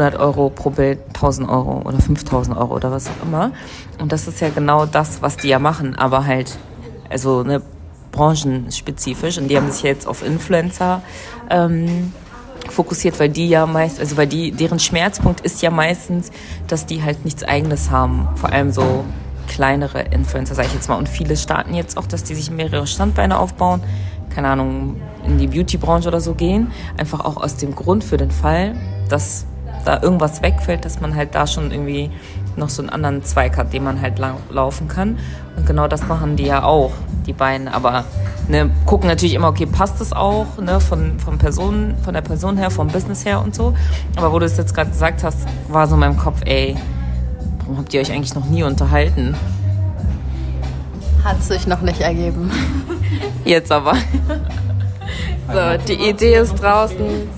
100 0.00 0.20
Euro 0.20 0.50
pro 0.50 0.70
Bild, 0.70 0.98
1000 1.14 1.48
Euro 1.48 1.82
oder 1.84 1.98
5000 1.98 2.56
Euro 2.56 2.74
oder 2.74 2.90
was 2.90 3.08
auch 3.08 3.26
immer. 3.26 3.52
Und 4.00 4.12
das 4.12 4.28
ist 4.28 4.40
ja 4.40 4.50
genau 4.50 4.86
das, 4.86 5.22
was 5.22 5.36
die 5.36 5.48
ja 5.48 5.58
machen, 5.58 5.94
aber 5.96 6.26
halt, 6.26 6.58
also 7.08 7.42
ne, 7.42 7.62
branchenspezifisch. 8.12 9.38
Und 9.38 9.48
die 9.48 9.56
haben 9.56 9.70
sich 9.70 9.82
jetzt 9.82 10.06
auf 10.06 10.24
Influencer 10.24 11.02
ähm, 11.50 12.12
fokussiert, 12.68 13.18
weil 13.20 13.30
die 13.30 13.48
ja 13.48 13.66
meist, 13.66 13.98
also 14.00 14.16
weil 14.16 14.26
die, 14.26 14.52
deren 14.52 14.78
Schmerzpunkt 14.78 15.40
ist 15.40 15.62
ja 15.62 15.70
meistens, 15.70 16.30
dass 16.68 16.86
die 16.86 17.02
halt 17.02 17.24
nichts 17.24 17.42
eigenes 17.42 17.90
haben. 17.90 18.28
Vor 18.36 18.52
allem 18.52 18.72
so 18.72 19.04
kleinere 19.48 20.02
Influencer, 20.02 20.54
sage 20.54 20.68
ich 20.68 20.74
jetzt 20.74 20.88
mal. 20.88 20.96
Und 20.96 21.08
viele 21.08 21.36
starten 21.36 21.74
jetzt 21.74 21.96
auch, 21.96 22.06
dass 22.06 22.24
die 22.24 22.34
sich 22.34 22.50
mehrere 22.50 22.86
Standbeine 22.86 23.38
aufbauen. 23.38 23.82
Keine 24.34 24.48
Ahnung, 24.48 25.00
in 25.24 25.38
die 25.38 25.46
Beauty-Branche 25.46 26.08
oder 26.08 26.20
so 26.20 26.34
gehen. 26.34 26.70
Einfach 26.98 27.20
auch 27.20 27.38
aus 27.38 27.56
dem 27.56 27.74
Grund 27.74 28.04
für 28.04 28.18
den 28.18 28.30
Fall, 28.30 28.74
dass 29.08 29.46
da 29.86 30.02
irgendwas 30.02 30.42
wegfällt, 30.42 30.84
dass 30.84 31.00
man 31.00 31.14
halt 31.14 31.34
da 31.34 31.46
schon 31.46 31.70
irgendwie 31.70 32.10
noch 32.56 32.68
so 32.68 32.82
einen 32.82 32.90
anderen 32.90 33.22
Zweig 33.24 33.56
hat, 33.56 33.72
den 33.72 33.84
man 33.84 34.00
halt 34.00 34.20
laufen 34.50 34.88
kann. 34.88 35.18
Und 35.56 35.66
genau 35.66 35.88
das 35.88 36.06
machen 36.06 36.36
die 36.36 36.44
ja 36.44 36.62
auch. 36.64 36.92
die 37.26 37.32
beiden. 37.32 37.68
Aber 37.68 38.04
ne, 38.48 38.70
gucken 38.84 39.08
natürlich 39.08 39.34
immer, 39.34 39.48
okay, 39.48 39.66
passt 39.66 40.00
es 40.00 40.12
auch, 40.12 40.46
ne, 40.58 40.80
von, 40.80 41.18
von, 41.18 41.38
Person, 41.38 41.94
von 42.02 42.14
der 42.14 42.22
Person 42.22 42.56
her, 42.56 42.70
vom 42.70 42.88
Business 42.88 43.24
her 43.24 43.42
und 43.42 43.54
so. 43.54 43.74
Aber 44.16 44.32
wo 44.32 44.38
du 44.38 44.46
es 44.46 44.56
jetzt 44.56 44.74
gerade 44.74 44.90
gesagt 44.90 45.24
hast, 45.24 45.38
war 45.68 45.86
so 45.86 45.94
in 45.94 46.00
meinem 46.00 46.16
Kopf, 46.16 46.40
ey, 46.44 46.76
warum 47.60 47.78
habt 47.78 47.92
ihr 47.94 48.00
euch 48.00 48.12
eigentlich 48.12 48.34
noch 48.34 48.46
nie 48.46 48.62
unterhalten? 48.62 49.34
Hat 51.24 51.42
sich 51.42 51.66
noch 51.66 51.80
nicht 51.80 52.00
ergeben. 52.00 52.52
Jetzt 53.44 53.72
aber. 53.72 53.94
so, 55.52 55.84
die 55.88 56.08
Idee 56.08 56.36
ist 56.36 56.54
draußen. 56.54 57.28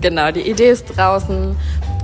Genau, 0.00 0.30
die 0.30 0.48
Idee 0.48 0.70
ist 0.70 0.96
draußen. 0.96 1.56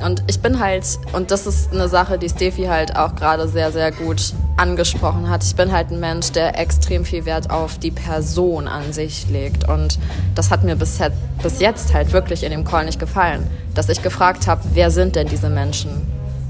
Und 0.04 0.22
ich 0.26 0.40
bin 0.40 0.60
halt, 0.60 0.84
und 1.12 1.30
das 1.30 1.46
ist 1.46 1.72
eine 1.72 1.88
Sache, 1.88 2.18
die 2.18 2.28
Steffi 2.28 2.64
halt 2.64 2.96
auch 2.96 3.14
gerade 3.14 3.48
sehr, 3.48 3.72
sehr 3.72 3.90
gut 3.92 4.32
angesprochen 4.56 5.28
hat. 5.28 5.42
Ich 5.44 5.54
bin 5.54 5.72
halt 5.72 5.90
ein 5.90 6.00
Mensch, 6.00 6.30
der 6.32 6.58
extrem 6.58 7.04
viel 7.04 7.24
Wert 7.24 7.50
auf 7.50 7.78
die 7.78 7.90
Person 7.90 8.68
an 8.68 8.92
sich 8.92 9.28
legt. 9.30 9.68
Und 9.68 9.98
das 10.34 10.50
hat 10.50 10.64
mir 10.64 10.76
bis, 10.76 10.98
bis 11.42 11.60
jetzt 11.60 11.94
halt 11.94 12.12
wirklich 12.12 12.44
in 12.44 12.50
dem 12.50 12.64
Call 12.64 12.84
nicht 12.84 13.00
gefallen. 13.00 13.46
Dass 13.74 13.88
ich 13.88 14.02
gefragt 14.02 14.46
habe, 14.46 14.62
wer 14.74 14.90
sind 14.90 15.16
denn 15.16 15.28
diese 15.28 15.48
Menschen? 15.48 15.90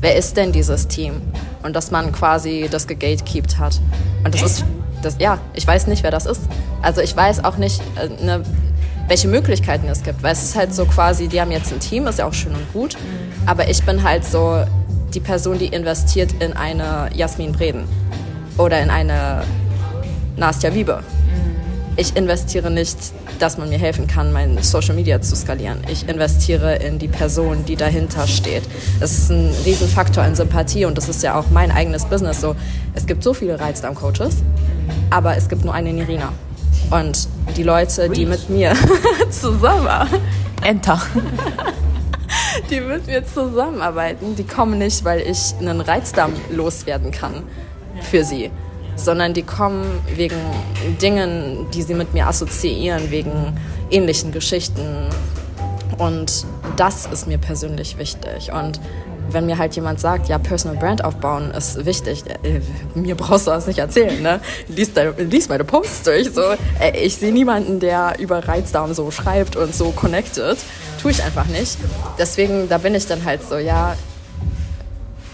Wer 0.00 0.16
ist 0.16 0.36
denn 0.36 0.52
dieses 0.52 0.86
Team? 0.88 1.20
Und 1.62 1.74
dass 1.74 1.90
man 1.90 2.12
quasi 2.12 2.68
das 2.70 2.86
gegatekeept 2.86 3.58
hat. 3.58 3.80
Und 4.24 4.34
das 4.34 4.42
ist, 4.42 4.64
das, 5.02 5.16
ja, 5.18 5.38
ich 5.54 5.66
weiß 5.66 5.86
nicht, 5.86 6.02
wer 6.02 6.10
das 6.10 6.26
ist. 6.26 6.42
Also 6.82 7.00
ich 7.00 7.16
weiß 7.16 7.44
auch 7.44 7.56
nicht, 7.56 7.80
äh, 7.96 8.08
ne, 8.24 8.42
welche 9.08 9.28
Möglichkeiten 9.28 9.88
es 9.88 10.02
gibt. 10.02 10.22
Weil 10.22 10.32
es 10.32 10.42
ist 10.42 10.54
halt 10.54 10.74
so 10.74 10.84
quasi, 10.84 11.28
die 11.28 11.40
haben 11.40 11.50
jetzt 11.50 11.72
ein 11.72 11.80
Team, 11.80 12.06
ist 12.06 12.18
ja 12.18 12.26
auch 12.26 12.34
schön 12.34 12.52
und 12.52 12.72
gut. 12.72 12.96
Aber 13.46 13.68
ich 13.68 13.82
bin 13.82 14.02
halt 14.02 14.24
so 14.24 14.64
die 15.14 15.20
Person, 15.20 15.58
die 15.58 15.66
investiert 15.66 16.34
in 16.40 16.52
eine 16.52 17.10
Jasmin 17.14 17.52
Breden 17.52 17.84
oder 18.58 18.80
in 18.80 18.90
eine 18.90 19.42
Nastja 20.36 20.74
Wiebe. 20.74 21.02
Ich 21.96 22.14
investiere 22.14 22.70
nicht, 22.70 22.96
dass 23.40 23.58
man 23.58 23.70
mir 23.70 23.78
helfen 23.78 24.06
kann, 24.06 24.32
mein 24.32 24.62
Social 24.62 24.94
Media 24.94 25.20
zu 25.20 25.34
skalieren. 25.34 25.78
Ich 25.90 26.08
investiere 26.08 26.76
in 26.76 27.00
die 27.00 27.08
Person, 27.08 27.64
die 27.64 27.74
dahinter 27.74 28.28
steht. 28.28 28.62
Das 29.00 29.10
ist 29.12 29.30
ein 29.30 29.52
Riesenfaktor 29.64 30.24
in 30.24 30.36
Sympathie 30.36 30.84
und 30.84 30.96
das 30.96 31.08
ist 31.08 31.24
ja 31.24 31.36
auch 31.36 31.46
mein 31.50 31.72
eigenes 31.72 32.04
Business 32.04 32.40
so. 32.40 32.54
Es 32.94 33.06
gibt 33.06 33.24
so 33.24 33.34
viele 33.34 33.58
Reizdarm-Coaches, 33.58 34.36
aber 35.10 35.36
es 35.36 35.48
gibt 35.48 35.64
nur 35.64 35.74
eine 35.74 35.92
Nirina. 35.92 36.32
Und 36.90 37.28
die 37.56 37.62
Leute, 37.62 38.08
die 38.08 38.24
mit 38.24 38.48
mir 38.48 38.72
zusammen 39.30 40.08
Enter. 40.62 41.00
die 42.70 42.80
mit 42.80 43.06
mir 43.06 43.24
zusammenarbeiten, 43.24 44.36
die 44.36 44.44
kommen 44.44 44.78
nicht, 44.78 45.04
weil 45.04 45.20
ich 45.20 45.54
einen 45.60 45.80
Reizdarm 45.80 46.32
loswerden 46.50 47.10
kann 47.10 47.42
für 48.02 48.24
sie, 48.24 48.50
sondern 48.96 49.34
die 49.34 49.42
kommen 49.42 49.84
wegen 50.14 50.36
Dingen, 51.00 51.66
die 51.72 51.82
sie 51.82 51.94
mit 51.94 52.14
mir 52.14 52.26
assoziieren, 52.26 53.10
wegen 53.10 53.56
ähnlichen 53.90 54.32
Geschichten. 54.32 55.08
Und 55.98 56.46
das 56.76 57.06
ist 57.06 57.26
mir 57.26 57.38
persönlich 57.38 57.98
wichtig. 57.98 58.52
Und 58.52 58.80
wenn 59.30 59.46
mir 59.46 59.58
halt 59.58 59.74
jemand 59.76 60.00
sagt, 60.00 60.28
ja, 60.28 60.38
Personal 60.38 60.76
Brand 60.76 61.04
aufbauen 61.04 61.50
ist 61.50 61.84
wichtig, 61.84 62.24
äh, 62.42 62.60
mir 62.94 63.14
brauchst 63.14 63.46
du 63.46 63.50
das 63.50 63.66
nicht 63.66 63.78
erzählen, 63.78 64.22
ne? 64.22 64.40
Lies, 64.68 64.92
deine, 64.92 65.10
lies 65.12 65.48
meine 65.48 65.64
Posts 65.64 66.02
durch. 66.02 66.30
So. 66.32 66.42
Äh, 66.80 66.98
ich 67.02 67.16
sehe 67.16 67.32
niemanden, 67.32 67.80
der 67.80 68.18
über 68.18 68.46
Reizdarm 68.46 68.94
so 68.94 69.10
schreibt 69.10 69.56
und 69.56 69.74
so 69.74 69.90
connected. 69.90 70.58
Tue 71.00 71.10
ich 71.10 71.22
einfach 71.22 71.46
nicht. 71.46 71.78
Deswegen, 72.18 72.68
da 72.68 72.78
bin 72.78 72.94
ich 72.94 73.06
dann 73.06 73.24
halt 73.24 73.40
so, 73.48 73.56
ja, 73.56 73.96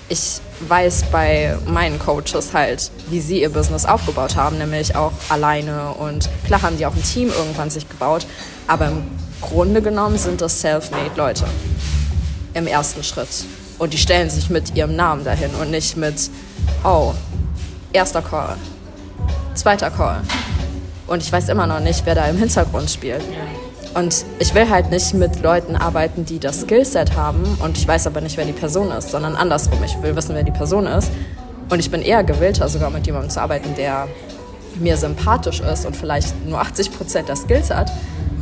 ich 0.08 0.40
weiß 0.68 1.06
bei 1.10 1.56
meinen 1.66 1.98
Coaches 1.98 2.52
halt, 2.52 2.90
wie 3.08 3.20
sie 3.20 3.40
ihr 3.40 3.48
Business 3.48 3.86
aufgebaut 3.86 4.36
haben, 4.36 4.58
nämlich 4.58 4.96
auch 4.96 5.12
alleine. 5.28 5.92
Und 5.94 6.28
klar 6.46 6.62
haben 6.62 6.76
die 6.76 6.86
auch 6.86 6.94
ein 6.94 7.02
Team 7.02 7.28
irgendwann 7.28 7.70
sich 7.70 7.88
gebaut, 7.88 8.26
aber 8.66 8.88
im 8.88 9.02
Grunde 9.40 9.82
genommen 9.82 10.18
sind 10.18 10.40
das 10.40 10.60
self-made 10.60 11.16
Leute 11.16 11.44
im 12.54 12.66
ersten 12.66 13.02
Schritt. 13.02 13.28
Und 13.78 13.92
die 13.92 13.98
stellen 13.98 14.30
sich 14.30 14.50
mit 14.50 14.76
ihrem 14.76 14.94
Namen 14.94 15.24
dahin 15.24 15.50
und 15.60 15.70
nicht 15.70 15.96
mit, 15.96 16.30
oh, 16.84 17.12
erster 17.92 18.22
Call, 18.22 18.56
zweiter 19.54 19.90
Call. 19.90 20.20
Und 21.06 21.22
ich 21.22 21.30
weiß 21.30 21.48
immer 21.48 21.66
noch 21.66 21.80
nicht, 21.80 22.06
wer 22.06 22.14
da 22.14 22.26
im 22.26 22.38
Hintergrund 22.38 22.90
spielt. 22.90 23.22
Und 23.94 24.24
ich 24.38 24.54
will 24.54 24.68
halt 24.68 24.90
nicht 24.90 25.14
mit 25.14 25.42
Leuten 25.42 25.76
arbeiten, 25.76 26.24
die 26.24 26.40
das 26.40 26.62
Skillset 26.62 27.14
haben 27.14 27.44
und 27.62 27.78
ich 27.78 27.86
weiß 27.86 28.08
aber 28.08 28.20
nicht, 28.20 28.36
wer 28.36 28.44
die 28.44 28.52
Person 28.52 28.90
ist, 28.90 29.10
sondern 29.10 29.36
andersrum. 29.36 29.78
Ich 29.84 30.00
will 30.02 30.16
wissen, 30.16 30.34
wer 30.34 30.42
die 30.42 30.50
Person 30.50 30.86
ist. 30.86 31.10
Und 31.70 31.78
ich 31.78 31.90
bin 31.90 32.02
eher 32.02 32.24
gewillter, 32.24 32.68
sogar 32.68 32.90
mit 32.90 33.06
jemandem 33.06 33.30
zu 33.30 33.40
arbeiten, 33.40 33.74
der 33.76 34.08
mir 34.80 34.96
sympathisch 34.96 35.60
ist 35.60 35.86
und 35.86 35.96
vielleicht 35.96 36.44
nur 36.46 36.60
80 36.60 36.92
Prozent 36.96 37.28
der 37.28 37.36
Skills 37.36 37.70
hat, 37.70 37.92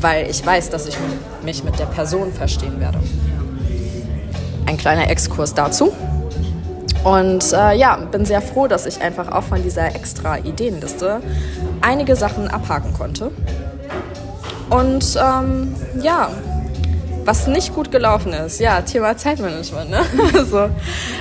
weil 0.01 0.31
ich 0.31 0.45
weiß, 0.45 0.71
dass 0.71 0.87
ich 0.87 0.97
mich 1.45 1.63
mit 1.63 1.79
der 1.79 1.87
Person 1.87 2.33
verstehen 2.33 2.81
werde 2.81 2.99
ein 4.67 4.77
kleiner 4.77 5.11
Exkurs 5.11 5.55
dazu. 5.55 5.93
Und 7.05 7.53
äh, 7.53 7.77
ja, 7.77 7.97
bin 7.97 8.25
sehr 8.25 8.41
froh, 8.41 8.69
dass 8.69 8.87
ich 8.87 9.01
einfach 9.01 9.33
auch 9.33 9.43
von 9.43 9.63
dieser 9.63 9.95
extra 9.95 10.39
Ideenliste 10.39 11.21
einige 11.81 12.15
Sachen 12.15 12.49
abhaken 12.49 12.93
konnte. 12.93 13.33
Und 14.71 15.19
ähm, 15.21 15.75
ja, 16.01 16.31
was 17.25 17.47
nicht 17.47 17.75
gut 17.75 17.91
gelaufen 17.91 18.33
ist, 18.33 18.61
ja, 18.61 18.81
Thema 18.83 19.17
Zeitmanagement. 19.17 19.91
Ne? 19.91 20.01
Also, 20.35 20.71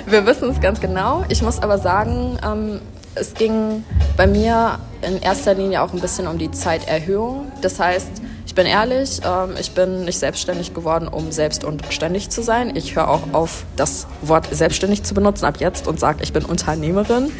wir 0.05 0.25
wissen 0.25 0.49
es 0.49 0.61
ganz 0.61 0.79
genau. 0.79 1.23
Ich 1.29 1.41
muss 1.41 1.61
aber 1.61 1.77
sagen, 1.77 2.37
ähm, 2.45 2.79
es 3.15 3.33
ging 3.33 3.83
bei 4.17 4.27
mir 4.27 4.79
in 5.01 5.21
erster 5.21 5.53
Linie 5.53 5.81
auch 5.81 5.93
ein 5.93 5.99
bisschen 5.99 6.27
um 6.27 6.37
die 6.37 6.51
Zeiterhöhung. 6.51 7.51
Das 7.61 7.79
heißt, 7.79 8.21
ich 8.51 8.55
bin 8.55 8.65
ehrlich, 8.65 9.21
ähm, 9.23 9.55
ich 9.57 9.71
bin 9.71 10.03
nicht 10.03 10.19
selbstständig 10.19 10.73
geworden, 10.73 11.07
um 11.07 11.31
selbst 11.31 11.63
und 11.63 11.85
ständig 11.89 12.31
zu 12.31 12.43
sein. 12.43 12.75
Ich 12.75 12.97
höre 12.97 13.07
auch 13.07 13.21
auf, 13.31 13.63
das 13.77 14.07
Wort 14.21 14.49
selbstständig 14.53 15.03
zu 15.03 15.13
benutzen 15.13 15.45
ab 15.45 15.61
jetzt 15.61 15.87
und 15.87 16.01
sage, 16.01 16.19
ich 16.21 16.33
bin 16.33 16.43
Unternehmerin. 16.43 17.27
Mhm. 17.27 17.31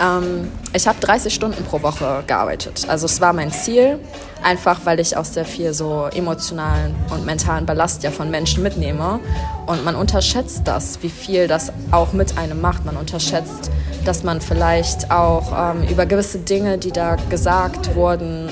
Ähm, 0.00 0.48
ich 0.72 0.86
habe 0.86 1.00
30 1.00 1.34
Stunden 1.34 1.64
pro 1.64 1.82
Woche 1.82 2.22
gearbeitet. 2.28 2.86
Also 2.86 3.06
es 3.06 3.20
war 3.20 3.32
mein 3.32 3.50
Ziel, 3.50 3.98
einfach 4.40 4.82
weil 4.84 5.00
ich 5.00 5.16
auch 5.16 5.24
sehr 5.24 5.44
viel 5.44 5.74
so 5.74 6.04
emotionalen 6.14 6.94
und 7.10 7.26
mentalen 7.26 7.66
Ballast 7.66 8.04
ja 8.04 8.12
von 8.12 8.30
Menschen 8.30 8.62
mitnehme. 8.62 9.18
Und 9.66 9.84
man 9.84 9.96
unterschätzt 9.96 10.60
das, 10.66 11.02
wie 11.02 11.10
viel 11.10 11.48
das 11.48 11.72
auch 11.90 12.12
mit 12.12 12.38
einem 12.38 12.60
macht. 12.60 12.84
Man 12.84 12.96
unterschätzt, 12.96 13.72
dass 14.04 14.22
man 14.22 14.40
vielleicht 14.40 15.10
auch 15.10 15.74
ähm, 15.74 15.82
über 15.88 16.06
gewisse 16.06 16.38
Dinge, 16.38 16.78
die 16.78 16.92
da 16.92 17.16
gesagt 17.28 17.96
wurden, 17.96 18.48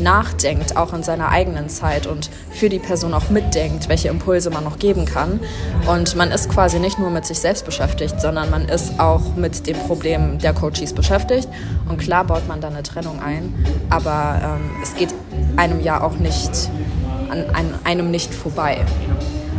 nachdenkt, 0.00 0.76
auch 0.76 0.92
in 0.92 1.02
seiner 1.02 1.28
eigenen 1.28 1.68
Zeit 1.68 2.06
und 2.06 2.30
für 2.50 2.68
die 2.68 2.78
Person 2.78 3.14
auch 3.14 3.30
mitdenkt, 3.30 3.88
welche 3.88 4.08
Impulse 4.08 4.50
man 4.50 4.64
noch 4.64 4.78
geben 4.78 5.04
kann. 5.04 5.40
Und 5.86 6.16
man 6.16 6.30
ist 6.30 6.48
quasi 6.48 6.78
nicht 6.78 6.98
nur 6.98 7.10
mit 7.10 7.26
sich 7.26 7.38
selbst 7.38 7.64
beschäftigt, 7.64 8.20
sondern 8.20 8.50
man 8.50 8.68
ist 8.68 8.98
auch 8.98 9.36
mit 9.36 9.66
dem 9.66 9.78
Problem 9.78 10.38
der 10.38 10.52
Coaches 10.52 10.92
beschäftigt. 10.92 11.48
Und 11.88 11.98
klar 11.98 12.24
baut 12.24 12.46
man 12.48 12.60
da 12.60 12.68
eine 12.68 12.82
Trennung 12.82 13.20
ein, 13.20 13.54
aber 13.90 14.40
ähm, 14.42 14.70
es 14.82 14.94
geht 14.94 15.14
einem 15.56 15.80
ja 15.80 16.02
auch 16.02 16.14
nicht 16.14 16.70
an, 17.30 17.44
an 17.52 17.74
einem 17.84 18.10
nicht 18.10 18.32
vorbei. 18.34 18.78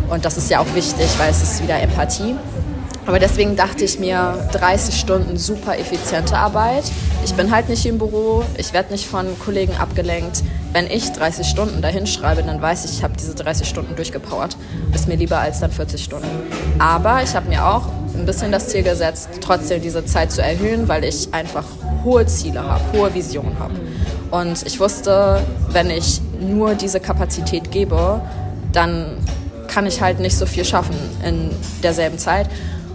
Und 0.10 0.26
das 0.26 0.38
ist 0.38 0.50
ja 0.50 0.60
auch 0.60 0.76
wichtig, 0.76 1.08
weil 1.18 1.32
es 1.32 1.42
ist 1.42 1.64
wieder 1.64 1.80
Empathie. 1.80 2.36
Aber 3.06 3.18
deswegen 3.18 3.56
dachte 3.56 3.84
ich 3.84 4.00
mir, 4.00 4.48
30 4.52 5.00
Stunden 5.00 5.38
super 5.38 5.78
effiziente 5.78 6.38
Arbeit. 6.38 6.84
Ich 7.24 7.34
bin 7.36 7.52
halt 7.52 7.70
nicht 7.70 7.86
im 7.86 7.98
Büro, 7.98 8.44
ich 8.58 8.74
werde 8.74 8.92
nicht 8.92 9.06
von 9.06 9.38
Kollegen 9.40 9.76
abgelenkt. 9.78 10.44
Wenn 10.74 10.88
ich 10.88 11.12
30 11.12 11.46
Stunden 11.46 11.82
dahin 11.82 12.08
schreibe, 12.08 12.44
dann 12.44 12.62
weiß 12.62 12.86
ich, 12.86 12.98
ich 12.98 13.04
habe 13.04 13.14
diese 13.18 13.36
30 13.36 13.68
Stunden 13.68 13.96
durchgepowert. 13.96 14.58
Ist 14.94 15.08
mir 15.08 15.16
lieber 15.16 15.40
als 15.40 15.60
dann 15.60 15.72
40 15.72 16.04
Stunden. 16.04 16.28
Aber 16.80 17.22
ich 17.24 17.36
habe 17.36 17.48
mir 17.48 17.66
auch 17.66 17.88
ein 18.16 18.26
bisschen 18.26 18.52
das 18.52 18.70
Ziel 18.70 18.84
gesetzt, 18.84 19.30
trotzdem 19.40 19.82
diese 19.82 20.04
Zeit 20.06 20.32
zu 20.32 20.42
erhöhen, 20.42 20.88
weil 20.88 21.04
ich 21.04 21.34
einfach 21.34 21.66
hohe 22.04 22.26
Ziele 22.26 22.64
habe, 22.64 22.82
hohe 22.94 23.14
Visionen 23.14 23.58
habe. 23.60 23.76
Und 24.32 24.66
ich 24.66 24.80
wusste, 24.80 25.42
wenn 25.72 25.90
ich 25.90 26.22
nur 26.40 26.74
diese 26.76 27.00
Kapazität 27.00 27.72
gebe, 27.72 28.22
dann 28.72 29.18
kann 29.68 29.86
ich 29.86 30.02
halt 30.02 30.20
nicht 30.20 30.38
so 30.38 30.46
viel 30.46 30.66
schaffen 30.66 30.96
in 31.26 31.52
derselben 31.84 32.18
Zeit. 32.18 32.48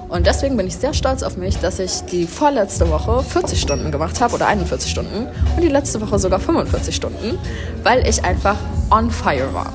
Und 0.09 0.27
deswegen 0.27 0.57
bin 0.57 0.67
ich 0.67 0.77
sehr 0.77 0.95
stolz 0.95 1.23
auf 1.23 1.37
mich, 1.37 1.59
dass 1.59 1.79
ich 1.79 2.03
die 2.03 2.27
vorletzte 2.27 2.89
Woche 2.91 3.23
40 3.23 3.61
Stunden 3.61 3.91
gemacht 3.91 4.21
habe 4.21 4.35
oder 4.35 4.47
41 4.47 4.91
Stunden 4.91 5.27
und 5.57 5.63
die 5.63 5.69
letzte 5.69 6.01
Woche 6.01 6.19
sogar 6.19 6.39
45 6.39 6.95
Stunden, 6.95 7.39
weil 7.83 8.07
ich 8.07 8.25
einfach 8.25 8.57
on 8.91 9.11
fire 9.11 9.53
war. 9.53 9.73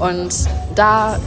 Und 0.00 0.32
da 0.74 1.18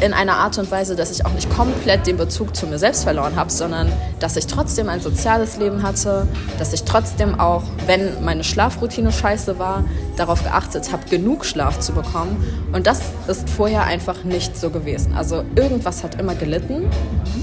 in 0.00 0.12
einer 0.12 0.36
Art 0.36 0.58
und 0.58 0.70
Weise, 0.70 0.96
dass 0.96 1.10
ich 1.10 1.24
auch 1.24 1.32
nicht 1.32 1.48
komplett 1.54 2.06
den 2.06 2.16
Bezug 2.16 2.54
zu 2.56 2.66
mir 2.66 2.78
selbst 2.78 3.04
verloren 3.04 3.36
habe, 3.36 3.50
sondern 3.50 3.92
dass 4.20 4.36
ich 4.36 4.46
trotzdem 4.46 4.88
ein 4.88 5.00
soziales 5.00 5.56
Leben 5.56 5.82
hatte, 5.82 6.26
dass 6.58 6.72
ich 6.72 6.84
trotzdem 6.84 7.38
auch, 7.38 7.62
wenn 7.86 8.24
meine 8.24 8.44
Schlafroutine 8.44 9.12
scheiße 9.12 9.58
war, 9.58 9.84
darauf 10.16 10.42
geachtet 10.42 10.92
habe, 10.92 11.08
genug 11.08 11.44
Schlaf 11.44 11.80
zu 11.80 11.92
bekommen. 11.92 12.44
Und 12.72 12.86
das 12.86 13.00
ist 13.28 13.48
vorher 13.48 13.84
einfach 13.84 14.24
nicht 14.24 14.56
so 14.56 14.70
gewesen. 14.70 15.14
Also 15.14 15.44
irgendwas 15.54 16.02
hat 16.02 16.20
immer 16.20 16.34
gelitten 16.34 16.90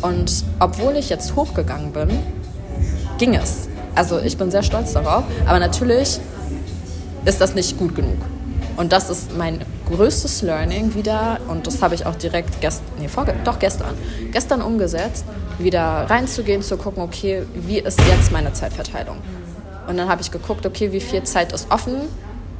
und 0.01 0.43
obwohl 0.59 0.95
ich 0.97 1.09
jetzt 1.09 1.35
hochgegangen 1.35 1.91
bin, 1.91 2.09
ging 3.17 3.35
es. 3.35 3.67
Also 3.95 4.19
ich 4.19 4.37
bin 4.37 4.51
sehr 4.51 4.63
stolz 4.63 4.93
darauf, 4.93 5.23
aber 5.45 5.59
natürlich 5.59 6.19
ist 7.25 7.41
das 7.41 7.55
nicht 7.55 7.77
gut 7.77 7.95
genug. 7.95 8.17
Und 8.77 8.93
das 8.93 9.09
ist 9.09 9.37
mein 9.37 9.59
größtes 9.89 10.41
Learning 10.41 10.95
wieder, 10.95 11.39
und 11.47 11.67
das 11.67 11.81
habe 11.81 11.95
ich 11.95 12.05
auch 12.05 12.15
direkt 12.15 12.61
gest 12.61 12.81
nee, 12.99 13.07
vorge 13.07 13.33
doch 13.43 13.59
gestern, 13.59 13.95
gestern 14.31 14.61
umgesetzt, 14.61 15.25
wieder 15.59 15.81
reinzugehen, 16.09 16.61
zu 16.61 16.77
gucken, 16.77 17.03
okay, 17.03 17.43
wie 17.53 17.79
ist 17.79 17.99
jetzt 18.07 18.31
meine 18.31 18.53
Zeitverteilung? 18.53 19.17
Und 19.87 19.97
dann 19.97 20.07
habe 20.09 20.21
ich 20.21 20.31
geguckt, 20.31 20.65
okay, 20.65 20.91
wie 20.91 21.01
viel 21.01 21.23
Zeit 21.23 21.51
ist 21.51 21.69
offen 21.69 21.95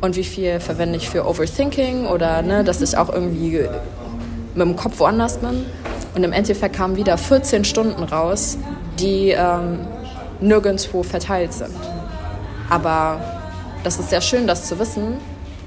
und 0.02 0.16
wie 0.16 0.24
viel 0.24 0.60
verwende 0.60 0.98
ich 0.98 1.10
für 1.10 1.28
Overthinking 1.28 2.08
oder 2.08 2.42
ne, 2.42 2.64
dass 2.64 2.82
ich 2.82 2.98
auch 2.98 3.10
irgendwie 3.10 3.68
mit 4.54 4.68
dem 4.68 4.76
Kopf 4.76 5.00
woanders 5.00 5.38
bin. 5.38 5.66
Und 6.14 6.24
im 6.24 6.34
Endeffekt 6.34 6.76
kamen 6.76 6.98
wieder 6.98 7.18
14 7.18 7.64
Stunden 7.64 8.04
raus, 8.04 8.58
die 9.00 9.30
ähm, 9.30 9.80
nirgendwo 10.42 11.04
verteilt 11.04 11.54
sind. 11.54 11.76
Aber 12.70 13.22
das 13.84 14.00
ist 14.00 14.10
sehr 14.10 14.22
schön, 14.22 14.48
das 14.48 14.68
zu 14.68 14.78
wissen, 14.80 15.18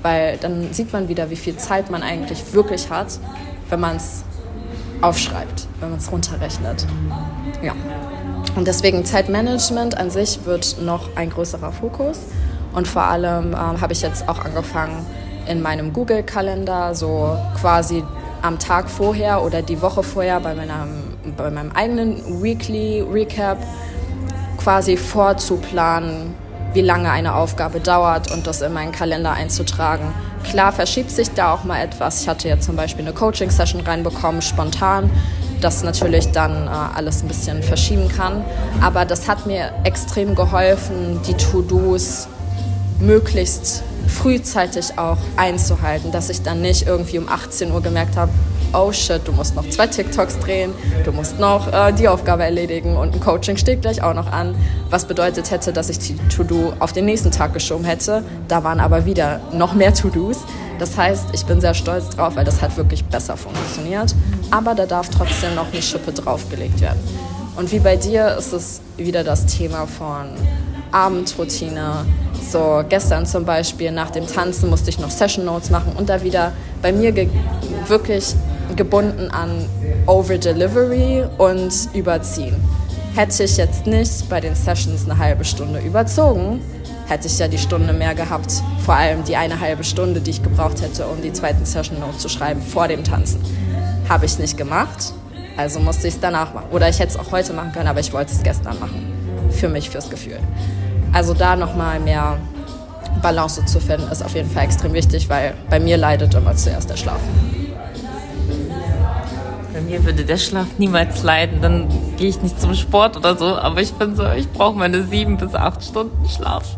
weil 0.05 0.37
dann 0.37 0.75
sieht 0.75 0.93
man 0.93 1.09
wieder, 1.09 1.31
wie 1.31 1.37
viel 1.37 1.57
Zeit 1.57 1.90
man 1.90 2.03
eigentlich 2.03 2.53
wirklich 2.53 2.90
hat, 2.90 3.19
wenn 3.71 3.81
man 3.81 3.97
es 3.97 4.23
aufschreibt, 5.01 5.67
wenn 5.81 5.90
man 5.90 5.99
es 5.99 6.12
runterrechnet. 6.12 6.87
Ja. 7.62 7.73
Und 8.55 8.69
deswegen 8.69 9.07
Zeitmanagement 9.07 9.97
an 9.97 10.11
sich 10.11 10.45
wird 10.45 10.77
noch 10.83 11.17
ein 11.17 11.31
größerer 11.31 11.73
Fokus. 11.73 12.21
Und 12.75 12.87
vor 12.87 13.05
allem 13.05 13.53
ähm, 13.53 13.81
habe 13.81 13.95
ich 13.95 14.03
jetzt 14.03 14.29
auch 14.29 14.45
angefangen, 14.45 15.07
in 15.49 15.62
meinem 15.62 15.93
Google-Kalender 15.95 16.95
so 16.95 17.38
quasi 17.59 18.05
am 18.43 18.59
Tag 18.59 18.90
vorher 18.90 19.43
oder 19.43 19.62
die 19.62 19.81
Woche 19.81 20.03
vorher 20.03 20.38
bei, 20.40 20.55
meiner, 20.55 20.87
bei 21.35 21.51
meinem 21.51 21.73
eigenen 21.73 22.43
Weekly 22.43 23.01
Recap 23.01 23.57
quasi 24.59 24.99
vorzuplanen, 24.99 26.35
wie 26.74 26.82
lange 26.82 27.10
eine 27.10 27.34
Aufgabe 27.34 27.80
dauert 27.80 28.30
und 28.32 28.46
das 28.46 28.60
in 28.60 28.72
meinen 28.72 28.92
Kalender 28.92 29.32
einzutragen. 29.32 30.12
Klar 30.42 30.72
verschiebt 30.72 31.10
sich 31.10 31.30
da 31.30 31.54
auch 31.54 31.64
mal 31.64 31.80
etwas. 31.80 32.22
Ich 32.22 32.28
hatte 32.28 32.48
jetzt 32.48 32.66
zum 32.66 32.76
Beispiel 32.76 33.04
eine 33.04 33.14
Coaching-Session 33.14 33.80
reinbekommen, 33.80 34.42
spontan, 34.42 35.10
das 35.60 35.82
natürlich 35.82 36.30
dann 36.32 36.66
äh, 36.66 36.70
alles 36.70 37.22
ein 37.22 37.28
bisschen 37.28 37.62
verschieben 37.62 38.08
kann. 38.08 38.44
Aber 38.82 39.04
das 39.04 39.28
hat 39.28 39.46
mir 39.46 39.72
extrem 39.84 40.34
geholfen, 40.34 41.20
die 41.26 41.34
To-Dos 41.34 42.28
möglichst 43.00 43.82
frühzeitig 44.08 44.98
auch 44.98 45.18
einzuhalten, 45.37 46.12
dass 46.12 46.28
ich 46.28 46.42
dann 46.42 46.60
nicht 46.60 46.87
irgendwie 46.87 47.18
um 47.18 47.28
18 47.28 47.72
Uhr 47.72 47.82
gemerkt 47.82 48.16
habe, 48.16 48.30
oh 48.74 48.92
shit, 48.92 49.20
du 49.26 49.32
musst 49.32 49.54
noch 49.54 49.68
zwei 49.70 49.87
TikToks 49.87 50.38
drehen, 50.40 50.72
du 51.04 51.12
musst 51.12 51.38
noch 51.38 51.72
äh, 51.72 51.92
die 51.92 52.08
Aufgabe 52.08 52.42
erledigen 52.44 52.96
und 52.96 53.14
ein 53.14 53.20
Coaching 53.20 53.56
steht 53.56 53.82
gleich 53.82 54.02
auch 54.02 54.14
noch 54.14 54.30
an, 54.30 54.54
was 54.90 55.06
bedeutet 55.06 55.50
hätte, 55.50 55.72
dass 55.72 55.88
ich 55.88 55.98
die 55.98 56.16
To-Do 56.34 56.74
auf 56.80 56.92
den 56.92 57.04
nächsten 57.04 57.30
Tag 57.30 57.52
geschoben 57.54 57.84
hätte. 57.84 58.24
Da 58.48 58.64
waren 58.64 58.80
aber 58.80 59.04
wieder 59.04 59.40
noch 59.52 59.74
mehr 59.74 59.94
To-Dos. 59.94 60.38
Das 60.78 60.96
heißt, 60.96 61.26
ich 61.32 61.46
bin 61.46 61.60
sehr 61.60 61.74
stolz 61.74 62.10
drauf, 62.10 62.37
weil 62.37 62.44
das 62.44 62.60
hat 62.60 62.76
wirklich 62.76 63.04
besser 63.04 63.37
funktioniert. 63.37 64.14
Aber 64.50 64.74
da 64.74 64.87
darf 64.87 65.08
trotzdem 65.08 65.54
noch 65.54 65.72
eine 65.72 65.82
Schippe 65.82 66.12
draufgelegt 66.12 66.80
werden. 66.80 66.98
Und 67.56 67.70
wie 67.70 67.78
bei 67.78 67.96
dir 67.96 68.37
ist 68.37 68.52
es 68.52 68.80
wieder 68.96 69.22
das 69.22 69.46
Thema 69.46 69.87
von 69.87 70.26
Abendroutine. 70.90 72.04
So 72.50 72.84
gestern 72.88 73.26
zum 73.26 73.44
Beispiel 73.44 73.90
nach 73.92 74.10
dem 74.10 74.26
Tanzen 74.26 74.70
musste 74.70 74.90
ich 74.90 74.98
noch 74.98 75.10
Session 75.10 75.44
Notes 75.44 75.70
machen 75.70 75.92
und 75.96 76.08
da 76.08 76.22
wieder 76.22 76.52
bei 76.82 76.92
mir 76.92 77.14
wirklich 77.87 78.34
gebunden 78.77 79.31
an 79.31 79.68
Over-Delivery 80.07 81.24
und 81.38 81.72
Überziehen. 81.94 82.57
Hätte 83.14 83.44
ich 83.44 83.57
jetzt 83.57 83.87
nicht 83.87 84.29
bei 84.29 84.40
den 84.40 84.55
Sessions 84.55 85.05
eine 85.05 85.18
halbe 85.18 85.44
Stunde 85.44 85.79
überzogen, 85.81 86.61
hätte 87.07 87.29
ich 87.29 87.38
ja 87.38 87.48
die 87.48 87.59
Stunde 87.59 87.92
mehr 87.92 88.14
gehabt. 88.14 88.62
Vor 88.85 88.94
allem 88.94 89.24
die 89.24 89.37
eine 89.37 89.61
halbe 89.61 89.85
Stunde, 89.85 90.20
die 90.20 90.31
ich 90.31 90.42
gebraucht 90.42 90.83
hätte, 90.83 91.07
um 91.07 91.22
die 91.22 91.33
zweiten 91.33 91.64
Session 91.64 92.00
Note 92.00 92.18
zu 92.18 92.29
schreiben 92.29 92.61
vor 92.61 92.88
dem 92.88 93.05
Tanzen. 93.05 93.40
Habe 94.09 94.27
ich 94.27 94.38
nicht 94.38 94.57
gemacht, 94.57 95.12
also 95.57 95.79
musste 95.81 96.09
ich 96.09 96.14
es 96.14 96.20
danach 96.20 96.53
machen. 96.53 96.66
Oder 96.72 96.88
ich 96.88 96.98
hätte 96.98 97.12
es 97.12 97.16
auch 97.16 97.31
heute 97.31 97.53
machen 97.53 97.72
können, 97.72 97.88
aber 97.88 98.00
ich 98.00 98.12
wollte 98.12 98.33
es 98.33 98.42
gestern 98.42 98.79
machen. 98.81 99.12
Für 99.50 99.68
mich, 99.68 99.90
fürs 99.90 100.11
Gefühl. 100.11 100.38
Also 101.12 101.35
da 101.35 101.55
nochmal 101.55 102.00
mehr 102.00 102.38
Balance 103.22 103.64
zu 103.64 103.81
finden, 103.81 104.11
ist 104.11 104.24
auf 104.24 104.35
jeden 104.35 104.50
Fall 104.50 104.64
extrem 104.64 104.92
wichtig, 104.92 105.29
weil 105.29 105.55
bei 105.70 105.79
mir 105.79 105.96
leidet 105.96 106.35
immer 106.35 106.57
zuerst 106.57 106.90
der 106.90 106.96
Schlaf. 106.96 107.20
Bei 109.74 109.80
mir 109.80 110.04
würde 110.04 110.24
der 110.24 110.37
Schlaf 110.37 110.68
niemals 110.78 111.24
leiden, 111.24 111.60
dann 111.60 111.88
gehe 112.16 112.28
ich 112.28 112.40
nicht 112.40 112.60
zum 112.60 112.74
Sport 112.74 113.16
oder 113.16 113.37
so, 113.37 113.56
aber 113.56 113.80
ich 113.80 113.92
bin 113.94 114.14
so, 114.14 114.24
ich 114.30 114.48
brauche 114.48 114.78
meine 114.78 115.02
sieben 115.02 115.37
bis 115.37 115.52
acht 115.52 115.82
Stunden 115.82 116.28
Schlaf. 116.28 116.76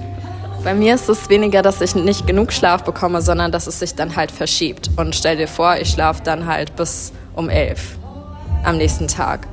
Bei 0.62 0.74
mir 0.74 0.94
ist 0.94 1.08
es 1.08 1.30
weniger, 1.30 1.62
dass 1.62 1.80
ich 1.80 1.94
nicht 1.94 2.26
genug 2.26 2.52
Schlaf 2.52 2.84
bekomme, 2.84 3.22
sondern 3.22 3.50
dass 3.50 3.66
es 3.66 3.78
sich 3.78 3.94
dann 3.94 4.14
halt 4.14 4.30
verschiebt. 4.30 4.90
Und 4.96 5.14
stell 5.14 5.38
dir 5.38 5.48
vor, 5.48 5.76
ich 5.78 5.88
schlafe 5.88 6.22
dann 6.22 6.46
halt 6.46 6.76
bis 6.76 7.14
um 7.34 7.48
elf 7.48 7.96
am 8.62 8.76
nächsten 8.76 9.08
Tag. 9.08 9.46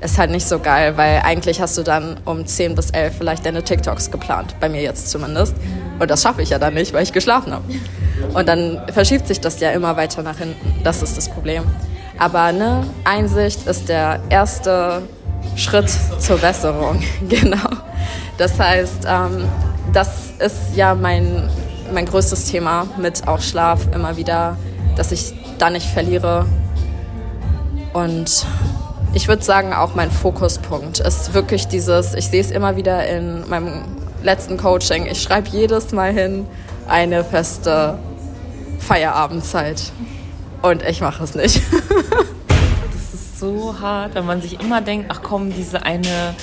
Ist 0.00 0.16
halt 0.16 0.30
nicht 0.30 0.48
so 0.48 0.60
geil, 0.60 0.96
weil 0.96 1.20
eigentlich 1.22 1.60
hast 1.60 1.76
du 1.76 1.82
dann 1.82 2.20
um 2.24 2.46
10 2.46 2.74
bis 2.74 2.88
11 2.88 3.16
vielleicht 3.18 3.44
deine 3.44 3.62
TikToks 3.62 4.10
geplant. 4.10 4.54
Bei 4.60 4.70
mir 4.70 4.80
jetzt 4.80 5.10
zumindest. 5.10 5.54
Und 5.98 6.10
das 6.10 6.22
schaffe 6.22 6.40
ich 6.40 6.48
ja 6.48 6.58
dann 6.58 6.72
nicht, 6.72 6.94
weil 6.94 7.02
ich 7.02 7.12
geschlafen 7.12 7.52
habe. 7.52 7.64
Und 8.32 8.48
dann 8.48 8.80
verschiebt 8.90 9.28
sich 9.28 9.40
das 9.40 9.60
ja 9.60 9.72
immer 9.72 9.98
weiter 9.98 10.22
nach 10.22 10.38
hinten. 10.38 10.82
Das 10.84 11.02
ist 11.02 11.18
das 11.18 11.28
Problem. 11.28 11.64
Aber 12.20 12.52
ne, 12.52 12.84
Einsicht 13.04 13.66
ist 13.66 13.88
der 13.88 14.20
erste 14.28 15.02
Schritt 15.56 15.90
zur 16.18 16.36
Besserung. 16.36 17.02
genau. 17.28 17.70
Das 18.36 18.58
heißt, 18.58 19.06
ähm, 19.08 19.48
das 19.94 20.34
ist 20.38 20.76
ja 20.76 20.94
mein, 20.94 21.48
mein 21.92 22.04
größtes 22.04 22.50
Thema 22.50 22.86
mit 22.98 23.26
auch 23.26 23.40
Schlaf 23.40 23.80
immer 23.94 24.18
wieder, 24.18 24.58
dass 24.96 25.12
ich 25.12 25.32
da 25.58 25.70
nicht 25.70 25.86
verliere. 25.86 26.44
Und 27.94 28.44
ich 29.14 29.26
würde 29.26 29.42
sagen, 29.42 29.72
auch 29.72 29.94
mein 29.94 30.10
Fokuspunkt 30.10 31.00
ist 31.00 31.32
wirklich 31.32 31.68
dieses, 31.68 32.12
ich 32.12 32.28
sehe 32.28 32.42
es 32.42 32.50
immer 32.50 32.76
wieder 32.76 33.06
in 33.08 33.48
meinem 33.48 33.82
letzten 34.22 34.58
Coaching, 34.58 35.06
ich 35.06 35.22
schreibe 35.22 35.48
jedes 35.48 35.92
Mal 35.92 36.12
hin 36.12 36.46
eine 36.86 37.24
feste 37.24 37.98
Feierabendzeit. 38.78 39.90
Und 40.62 40.82
ich 40.82 41.00
mache 41.00 41.24
es 41.24 41.34
nicht. 41.34 41.62
das 42.48 43.14
ist 43.14 43.38
so 43.38 43.74
hart, 43.80 44.14
wenn 44.14 44.26
man 44.26 44.42
sich 44.42 44.60
immer 44.60 44.80
denkt, 44.80 45.06
ach 45.08 45.20
komm, 45.22 45.52
diese 45.54 45.82
eine 45.84 46.34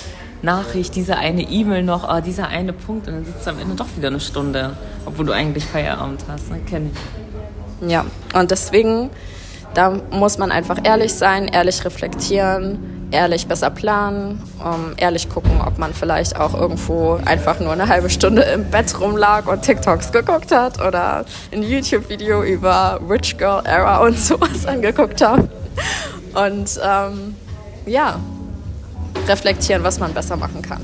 Nachricht, 0.41 0.95
diese 0.95 1.17
eine 1.17 1.43
E-Mail 1.43 1.83
noch, 1.83 2.07
oh, 2.09 2.21
dieser 2.21 2.47
eine 2.47 2.73
Punkt 2.73 3.07
und 3.07 3.15
dann 3.15 3.25
sitzt 3.25 3.45
du 3.45 3.51
am 3.51 3.59
Ende 3.59 3.75
doch 3.75 3.87
wieder 3.95 4.07
eine 4.07 4.19
Stunde, 4.19 4.75
obwohl 5.05 5.25
du 5.25 5.33
eigentlich 5.33 5.65
Feierabend 5.65 6.23
hast. 6.27 6.49
Ne? 6.49 6.59
Kenn 6.67 6.91
ich. 6.91 7.89
Ja, 7.89 8.05
und 8.33 8.49
deswegen, 8.49 9.09
da 9.73 9.99
muss 10.11 10.37
man 10.37 10.51
einfach 10.51 10.79
ehrlich 10.83 11.13
sein, 11.13 11.47
ehrlich 11.47 11.85
reflektieren, 11.85 12.96
ehrlich 13.11 13.47
besser 13.47 13.69
planen, 13.69 14.41
um, 14.63 14.93
ehrlich 14.97 15.29
gucken, 15.29 15.61
ob 15.65 15.77
man 15.77 15.93
vielleicht 15.93 16.39
auch 16.39 16.53
irgendwo 16.53 17.19
einfach 17.25 17.59
nur 17.59 17.71
eine 17.71 17.87
halbe 17.87 18.09
Stunde 18.09 18.41
im 18.43 18.69
Bett 18.69 18.99
rumlag 18.99 19.47
und 19.47 19.61
TikToks 19.61 20.11
geguckt 20.11 20.51
hat 20.51 20.81
oder 20.81 21.25
ein 21.51 21.63
YouTube-Video 21.63 22.43
über 22.43 22.99
Rich 23.09 23.37
Girl 23.37 23.61
Era 23.65 23.99
und 23.99 24.17
sowas 24.19 24.65
angeguckt 24.65 25.21
hat. 25.21 25.49
Und 26.33 26.79
ähm, 26.83 27.35
ja, 27.85 28.19
reflektieren, 29.27 29.83
was 29.83 29.99
man 29.99 30.13
besser 30.13 30.35
machen 30.35 30.61
kann. 30.61 30.81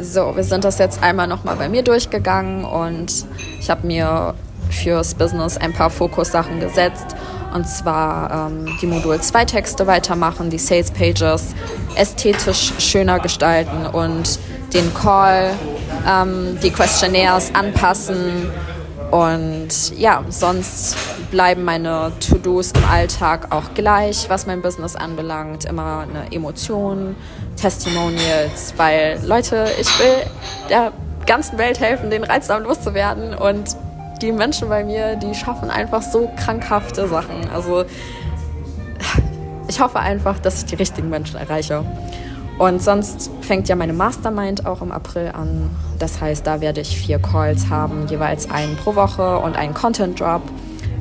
So, 0.00 0.36
wir 0.36 0.44
sind 0.44 0.62
das 0.62 0.78
jetzt 0.78 1.02
einmal 1.02 1.26
nochmal 1.26 1.56
bei 1.56 1.68
mir 1.68 1.82
durchgegangen 1.82 2.64
und 2.64 3.26
ich 3.58 3.68
habe 3.68 3.84
mir 3.86 4.34
fürs 4.70 5.14
Business 5.14 5.56
ein 5.56 5.72
paar 5.72 5.90
Fokussachen 5.90 6.60
gesetzt 6.60 7.16
und 7.54 7.68
zwar 7.68 8.50
ähm, 8.50 8.66
die 8.80 8.86
Modul 8.86 9.20
2 9.20 9.44
Texte 9.44 9.86
weitermachen, 9.86 10.50
die 10.50 10.58
Sales 10.58 10.90
Pages 10.90 11.54
ästhetisch 11.96 12.72
schöner 12.78 13.18
gestalten 13.18 13.86
und 13.86 14.38
den 14.72 14.92
Call, 14.94 15.54
ähm, 16.06 16.58
die 16.62 16.70
Questionnaires 16.70 17.54
anpassen. 17.54 18.50
Und 19.10 19.96
ja, 19.96 20.22
sonst 20.28 20.96
bleiben 21.30 21.64
meine 21.64 22.12
To-Dos 22.20 22.72
im 22.72 22.84
Alltag 22.84 23.48
auch 23.50 23.74
gleich, 23.74 24.28
was 24.28 24.46
mein 24.46 24.60
Business 24.60 24.96
anbelangt. 24.96 25.64
Immer 25.64 26.06
eine 26.08 26.30
Emotion, 26.32 27.16
Testimonials, 27.56 28.74
weil 28.76 29.18
Leute, 29.24 29.66
ich 29.80 29.98
will 29.98 30.26
der 30.68 30.92
ganzen 31.26 31.58
Welt 31.58 31.80
helfen, 31.80 32.10
den 32.10 32.24
Reizdarm 32.24 32.64
loszuwerden 32.64 33.34
und 33.34 33.76
die 34.20 34.32
Menschen 34.32 34.68
bei 34.68 34.84
mir, 34.84 35.16
die 35.16 35.34
schaffen 35.34 35.70
einfach 35.70 36.02
so 36.02 36.30
krankhafte 36.36 37.08
Sachen. 37.08 37.48
Also 37.52 37.84
ich 39.68 39.80
hoffe 39.80 40.00
einfach, 40.00 40.38
dass 40.38 40.58
ich 40.58 40.64
die 40.66 40.74
richtigen 40.74 41.10
Menschen 41.10 41.36
erreiche. 41.36 41.84
Und 42.58 42.82
sonst 42.82 43.30
fängt 43.40 43.68
ja 43.68 43.76
meine 43.76 43.92
Mastermind 43.92 44.66
auch 44.66 44.82
im 44.82 44.90
April 44.90 45.30
an. 45.32 45.70
Das 45.98 46.20
heißt, 46.20 46.46
da 46.46 46.60
werde 46.60 46.80
ich 46.80 46.98
vier 46.98 47.20
Calls 47.20 47.68
haben, 47.68 48.08
jeweils 48.08 48.50
einen 48.50 48.76
pro 48.76 48.96
Woche 48.96 49.38
und 49.38 49.56
einen 49.56 49.74
Content 49.74 50.18
Drop 50.18 50.42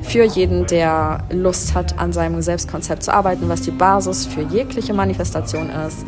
für 0.03 0.23
jeden, 0.23 0.67
der 0.67 1.23
Lust 1.31 1.73
hat, 1.73 1.97
an 1.97 2.13
seinem 2.13 2.41
Selbstkonzept 2.41 3.03
zu 3.03 3.13
arbeiten, 3.13 3.49
was 3.49 3.61
die 3.61 3.71
Basis 3.71 4.27
für 4.27 4.41
jegliche 4.41 4.93
Manifestation 4.93 5.69
ist 5.69 6.05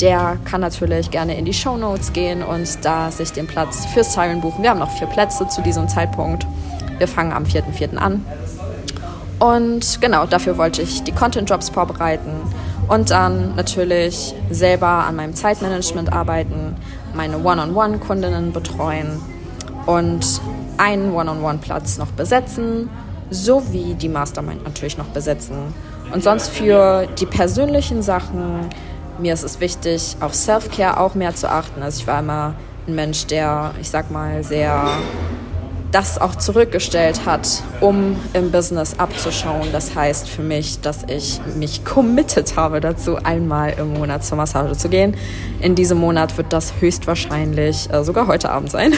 der 0.00 0.38
kann 0.44 0.60
natürlich 0.60 1.10
gerne 1.10 1.36
in 1.36 1.44
die 1.44 1.52
Show 1.52 1.76
Notes 1.76 2.12
gehen 2.12 2.42
und 2.42 2.84
da 2.84 3.10
sich 3.10 3.32
den 3.32 3.46
Platz 3.46 3.86
für 3.86 4.02
Siren 4.04 4.40
buchen. 4.40 4.62
Wir 4.62 4.70
haben 4.70 4.78
noch 4.78 4.90
vier 4.90 5.06
Plätze 5.06 5.46
zu 5.48 5.62
diesem 5.62 5.88
Zeitpunkt. 5.88 6.46
Wir 6.98 7.08
fangen 7.08 7.32
am 7.32 7.44
4.4. 7.44 7.96
an. 7.96 8.24
Und 9.38 10.00
genau, 10.00 10.26
dafür 10.26 10.58
wollte 10.58 10.82
ich 10.82 11.02
die 11.02 11.12
Content-Jobs 11.12 11.70
vorbereiten 11.70 12.30
und 12.88 13.10
dann 13.10 13.54
natürlich 13.54 14.34
selber 14.50 14.86
an 14.86 15.16
meinem 15.16 15.34
Zeitmanagement 15.34 16.12
arbeiten, 16.12 16.76
meine 17.14 17.38
One-on-One-Kundinnen 17.42 18.52
betreuen 18.52 19.20
und 19.86 20.40
einen 20.76 21.14
One-on-One-Platz 21.14 21.96
noch 21.98 22.08
besetzen, 22.08 22.90
sowie 23.30 23.94
die 23.94 24.08
Mastermind 24.08 24.64
natürlich 24.64 24.98
noch 24.98 25.06
besetzen. 25.06 25.56
Und 26.12 26.22
sonst 26.22 26.50
für 26.50 27.06
die 27.18 27.26
persönlichen 27.26 28.02
Sachen, 28.02 28.68
mir 29.20 29.34
ist 29.34 29.42
es 29.42 29.60
wichtig, 29.60 30.16
auf 30.20 30.34
Self-Care 30.34 30.98
auch 30.98 31.14
mehr 31.14 31.34
zu 31.34 31.50
achten. 31.50 31.82
Also 31.82 32.00
ich 32.00 32.06
war 32.06 32.20
immer 32.20 32.54
ein 32.86 32.94
Mensch, 32.94 33.26
der, 33.26 33.74
ich 33.80 33.90
sag 33.90 34.10
mal, 34.10 34.42
sehr 34.42 34.90
das 35.92 36.20
auch 36.20 36.36
zurückgestellt 36.36 37.26
hat, 37.26 37.48
um 37.80 38.16
im 38.32 38.52
Business 38.52 38.98
abzuschauen. 38.98 39.68
Das 39.72 39.94
heißt 39.94 40.28
für 40.28 40.42
mich, 40.42 40.80
dass 40.80 41.04
ich 41.08 41.40
mich 41.56 41.84
committed 41.84 42.56
habe 42.56 42.80
dazu, 42.80 43.16
einmal 43.16 43.74
im 43.76 43.94
Monat 43.94 44.24
zur 44.24 44.36
Massage 44.36 44.76
zu 44.76 44.88
gehen. 44.88 45.16
In 45.60 45.74
diesem 45.74 45.98
Monat 45.98 46.36
wird 46.38 46.52
das 46.52 46.74
höchstwahrscheinlich 46.80 47.92
äh, 47.92 48.04
sogar 48.04 48.28
heute 48.28 48.50
Abend 48.50 48.70
sein. 48.70 48.94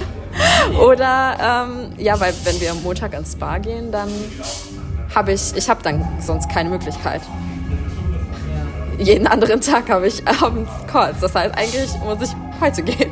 Oder 0.80 1.66
ähm, 1.68 1.92
ja, 1.98 2.18
weil 2.18 2.32
wenn 2.44 2.60
wir 2.60 2.70
am 2.70 2.82
Montag 2.82 3.12
ins 3.12 3.32
Spa 3.32 3.58
gehen, 3.58 3.92
dann 3.92 4.08
habe 5.14 5.32
ich, 5.32 5.54
ich 5.54 5.68
habe 5.68 5.82
dann 5.82 6.06
sonst 6.20 6.48
keine 6.50 6.70
Möglichkeit. 6.70 7.20
Jeden 8.98 9.26
anderen 9.26 9.60
Tag 9.60 9.90
habe 9.90 10.06
ich 10.06 10.26
abends 10.26 10.70
Calls. 10.86 11.20
Das 11.20 11.34
heißt, 11.34 11.56
eigentlich 11.56 11.90
muss 12.04 12.22
ich 12.22 12.36
heute 12.60 12.82
gehen. 12.82 13.10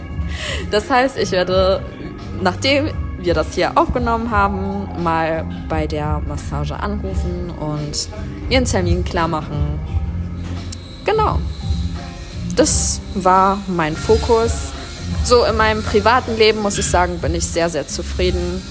Das 0.70 0.90
heißt, 0.90 1.18
ich 1.18 1.30
werde 1.30 1.82
nachdem 2.40 2.90
wir 3.18 3.34
das 3.34 3.54
hier 3.54 3.76
aufgenommen 3.76 4.30
haben, 4.30 5.02
mal 5.02 5.46
bei 5.68 5.86
der 5.86 6.20
Massage 6.26 6.78
anrufen 6.78 7.50
und 7.58 8.08
mir 8.48 8.58
einen 8.58 8.66
Termin 8.66 9.04
klar 9.04 9.28
machen. 9.28 9.78
Genau. 11.04 11.38
Das 12.54 13.00
war 13.14 13.58
mein 13.66 13.96
Fokus. 13.96 14.52
So 15.24 15.44
in 15.44 15.56
meinem 15.56 15.82
privaten 15.82 16.36
Leben 16.36 16.60
muss 16.60 16.78
ich 16.78 16.86
sagen, 16.86 17.18
bin 17.18 17.34
ich 17.34 17.46
sehr, 17.46 17.68
sehr 17.70 17.88
zufrieden. 17.88 18.62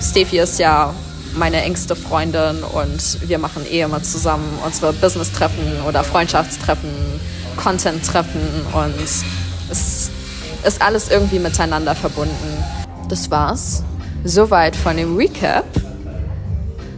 Steffi 0.00 0.38
ist 0.38 0.58
ja 0.58 0.94
meine 1.36 1.62
engste 1.62 1.94
Freundin 1.94 2.62
und 2.62 3.28
wir 3.28 3.38
machen 3.38 3.64
eh 3.70 3.82
immer 3.82 4.02
zusammen 4.02 4.58
unsere 4.64 4.92
Business-Treffen 4.92 5.82
oder 5.86 6.02
Freundschaftstreffen, 6.02 6.90
Content-Treffen 7.56 8.40
und 8.72 8.94
es 9.70 10.10
ist 10.64 10.82
alles 10.82 11.10
irgendwie 11.10 11.38
miteinander 11.38 11.94
verbunden. 11.94 12.64
Das 13.08 13.30
war's. 13.30 13.82
Soweit 14.24 14.74
von 14.74 14.96
dem 14.96 15.16
Recap. 15.16 15.64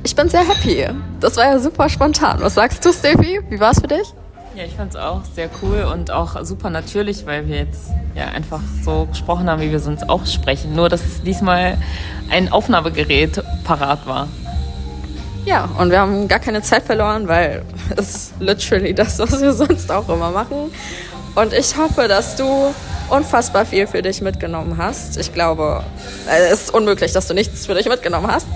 Ich 0.05 0.17
bin 0.17 0.29
sehr 0.29 0.47
happy. 0.47 0.87
Das 1.21 1.37
war 1.37 1.45
ja 1.45 1.59
super 1.59 1.89
spontan. 1.89 2.41
Was 2.41 2.55
sagst 2.55 2.85
du, 2.85 2.93
Steffi? 2.93 3.41
Wie 3.51 3.61
war's 3.61 3.81
für 3.81 3.89
dich? 3.89 4.15
Ja, 4.59 4.65
ich 4.65 4.75
fand 4.75 4.93
es 4.93 5.01
auch 5.01 5.21
sehr 5.37 5.49
cool 5.63 5.83
und 5.85 6.11
auch 6.11 6.45
super 6.45 6.69
natürlich, 6.69 7.25
weil 7.27 7.47
wir 7.47 7.59
jetzt 7.59 7.93
ja 8.17 8.25
einfach 8.25 8.59
so 8.85 9.07
gesprochen 9.09 9.49
haben, 9.49 9.63
wie 9.63 9.71
wir 9.71 9.79
sonst 9.79 10.09
auch 10.09 10.27
sprechen. 10.27 10.75
Nur, 10.75 10.89
dass 10.89 11.23
diesmal 11.23 11.79
ein 12.29 12.51
Aufnahmegerät 12.51 13.41
parat 13.63 14.05
war. 14.05 14.27
Ja, 15.45 15.69
und 15.79 15.93
wir 15.93 16.01
haben 16.01 16.27
gar 16.27 16.41
keine 16.41 16.61
Zeit 16.61 16.83
verloren, 16.83 17.29
weil 17.29 17.63
es 17.97 18.33
literally 18.41 18.93
das, 18.93 19.21
was 19.21 19.41
wir 19.41 19.53
sonst 19.53 19.93
auch 19.93 20.09
immer 20.09 20.33
machen. 20.33 20.73
Und 21.37 21.53
ich 21.53 21.77
hoffe, 21.77 22.09
dass 22.09 22.35
du 22.35 22.75
unfassbar 23.11 23.65
viel 23.65 23.87
für 23.87 24.03
dich 24.03 24.23
mitgenommen 24.23 24.77
hast. 24.77 25.19
Ich 25.19 25.33
glaube, 25.33 25.85
es 26.27 26.63
ist 26.63 26.75
unmöglich, 26.75 27.13
dass 27.13 27.29
du 27.29 27.35
nichts 27.35 27.67
für 27.67 27.75
dich 27.75 27.89
mitgenommen 27.89 28.27
hast. 28.27 28.49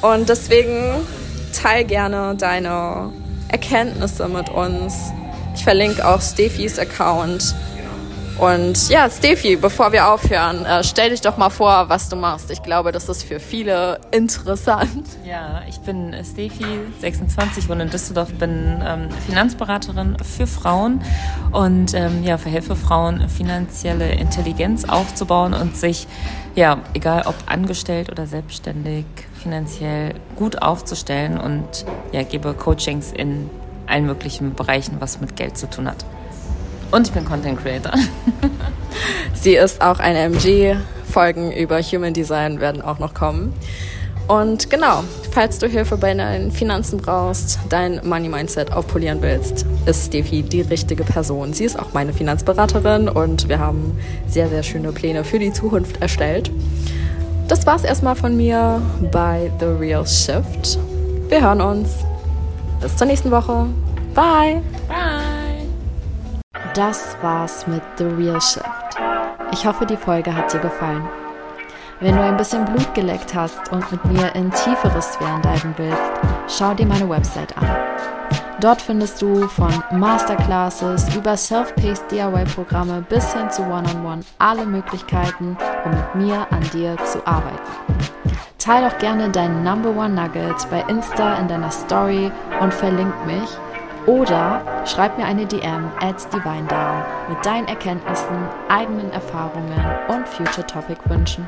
Und 0.00 0.30
deswegen 0.30 0.94
teil 1.52 1.84
gerne 1.84 2.36
deine 2.38 3.12
Erkenntnisse 3.50 4.28
mit 4.28 4.48
uns. 4.48 5.12
Ich 5.54 5.64
verlinke 5.64 6.06
auch 6.06 6.20
Stefis 6.20 6.78
Account 6.78 7.54
und 8.40 8.88
ja, 8.88 9.10
Steffi, 9.10 9.56
bevor 9.56 9.92
wir 9.92 10.08
aufhören, 10.08 10.64
äh, 10.64 10.82
stell 10.82 11.10
dich 11.10 11.20
doch 11.20 11.36
mal 11.36 11.50
vor, 11.50 11.90
was 11.90 12.08
du 12.08 12.16
machst. 12.16 12.50
Ich 12.50 12.62
glaube, 12.62 12.90
das 12.90 13.06
ist 13.10 13.22
für 13.22 13.38
viele 13.38 14.00
interessant. 14.12 15.06
Ja, 15.26 15.60
ich 15.68 15.78
bin 15.80 16.14
Steffi, 16.24 16.64
26, 17.00 17.68
wohne 17.68 17.82
in 17.82 17.90
Düsseldorf, 17.90 18.32
bin 18.32 18.82
ähm, 18.82 19.10
Finanzberaterin 19.26 20.16
für 20.24 20.46
Frauen 20.46 21.02
und 21.52 21.92
ähm, 21.92 22.24
ja, 22.24 22.38
verhelfe 22.38 22.76
Frauen, 22.76 23.28
finanzielle 23.28 24.10
Intelligenz 24.12 24.86
aufzubauen 24.86 25.52
und 25.52 25.76
sich, 25.76 26.06
ja, 26.54 26.78
egal 26.94 27.24
ob 27.26 27.34
angestellt 27.46 28.10
oder 28.10 28.26
selbstständig, 28.26 29.04
finanziell 29.42 30.14
gut 30.36 30.62
aufzustellen 30.62 31.38
und 31.38 31.84
ja, 32.12 32.22
gebe 32.22 32.54
Coachings 32.54 33.12
in 33.12 33.50
allen 33.86 34.06
möglichen 34.06 34.54
Bereichen, 34.54 34.96
was 35.00 35.20
mit 35.20 35.36
Geld 35.36 35.56
zu 35.56 35.68
tun 35.68 35.88
hat. 35.88 36.04
Und 36.90 37.06
ich 37.08 37.12
bin 37.12 37.24
Content 37.24 37.60
Creator. 37.62 37.92
Sie 39.34 39.54
ist 39.54 39.80
auch 39.80 39.98
eine 39.98 40.20
MG. 40.20 40.76
Folgen 41.10 41.50
über 41.50 41.80
Human 41.82 42.14
Design 42.14 42.60
werden 42.60 42.82
auch 42.82 43.00
noch 43.00 43.14
kommen. 43.14 43.52
Und 44.28 44.70
genau, 44.70 45.02
falls 45.32 45.58
du 45.58 45.66
Hilfe 45.66 45.96
bei 45.96 46.14
deinen 46.14 46.52
Finanzen 46.52 46.98
brauchst, 46.98 47.58
dein 47.68 48.00
Money 48.04 48.28
Mindset 48.28 48.72
aufpolieren 48.72 49.20
willst, 49.22 49.66
ist 49.86 50.06
Steffi 50.06 50.42
die 50.44 50.60
richtige 50.60 51.02
Person. 51.02 51.52
Sie 51.52 51.64
ist 51.64 51.76
auch 51.76 51.92
meine 51.94 52.12
Finanzberaterin 52.12 53.08
und 53.08 53.48
wir 53.48 53.58
haben 53.58 53.98
sehr, 54.28 54.48
sehr 54.48 54.62
schöne 54.62 54.92
Pläne 54.92 55.24
für 55.24 55.40
die 55.40 55.52
Zukunft 55.52 56.00
erstellt. 56.00 56.52
Das 57.50 57.66
war's 57.66 57.82
erstmal 57.82 58.14
von 58.14 58.36
mir 58.36 58.80
bei 59.10 59.50
The 59.58 59.66
Real 59.66 60.06
Shift. 60.06 60.78
Wir 61.28 61.42
hören 61.42 61.60
uns. 61.60 61.96
Bis 62.80 62.96
zur 62.96 63.08
nächsten 63.08 63.32
Woche. 63.32 63.66
Bye. 64.14 64.62
Bye. 64.86 65.66
Das 66.74 67.16
war's 67.22 67.66
mit 67.66 67.82
The 67.98 68.04
Real 68.04 68.40
Shift. 68.40 68.64
Ich 69.50 69.66
hoffe, 69.66 69.84
die 69.84 69.96
Folge 69.96 70.32
hat 70.32 70.52
dir 70.52 70.60
gefallen. 70.60 71.02
Wenn 71.98 72.14
du 72.14 72.22
ein 72.22 72.36
bisschen 72.36 72.64
Blut 72.66 72.94
geleckt 72.94 73.34
hast 73.34 73.72
und 73.72 73.90
mit 73.90 74.04
mir 74.04 74.32
in 74.36 74.52
tiefere 74.52 75.02
Sphären 75.02 75.42
diven 75.42 75.74
willst, 75.76 76.56
schau 76.56 76.72
dir 76.72 76.86
meine 76.86 77.08
Website 77.10 77.58
an. 77.58 77.66
Dort 78.60 78.82
findest 78.82 79.22
du 79.22 79.48
von 79.48 79.72
Masterclasses 79.90 81.16
über 81.16 81.34
Self-Paced 81.34 82.10
DIY-Programme 82.10 83.02
bis 83.08 83.32
hin 83.32 83.50
zu 83.50 83.62
One-on-One 83.62 83.86
-on 83.86 84.18
-One 84.18 84.24
alle 84.38 84.66
Möglichkeiten, 84.66 85.56
um 85.84 85.90
mit 85.90 86.14
mir 86.14 86.46
an 86.50 86.60
dir 86.70 86.94
zu 87.04 87.26
arbeiten. 87.26 87.58
Teil 88.58 88.86
doch 88.86 88.98
gerne 88.98 89.30
deinen 89.30 89.64
Number 89.64 89.88
One 89.88 90.10
Nugget 90.10 90.68
bei 90.70 90.84
Insta 90.88 91.36
in 91.36 91.48
deiner 91.48 91.70
Story 91.70 92.30
und 92.60 92.74
verlink 92.74 93.14
mich 93.24 93.48
oder 94.04 94.60
schreib 94.84 95.16
mir 95.16 95.24
eine 95.24 95.46
DM 95.46 95.90
at 96.02 96.30
DivineDown 96.30 97.02
mit 97.30 97.46
deinen 97.46 97.66
Erkenntnissen, 97.66 98.46
eigenen 98.68 99.10
Erfahrungen 99.12 99.84
und 100.08 100.28
Future 100.28 100.66
Topic 100.66 101.00
Wünschen. 101.06 101.46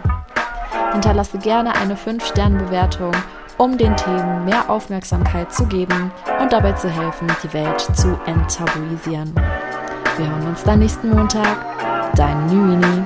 Hinterlasse 0.92 1.36
gerne 1.36 1.74
eine 1.74 1.94
5-Sterne-Bewertung, 1.94 3.12
um 3.58 3.78
den 3.78 3.96
Themen 3.96 4.44
mehr 4.44 4.68
Aufmerksamkeit 4.68 5.52
zu 5.52 5.66
geben 5.66 6.10
und 6.40 6.52
dabei 6.52 6.72
zu 6.72 6.88
helfen, 6.88 7.28
die 7.42 7.52
Welt 7.52 7.80
zu 7.80 8.18
enttabuisieren. 8.26 9.32
Wir 10.16 10.28
hören 10.28 10.48
uns 10.48 10.62
dann 10.64 10.80
nächsten 10.80 11.10
Montag. 11.10 11.56
Dein 12.14 12.46
Nüini. 12.46 13.04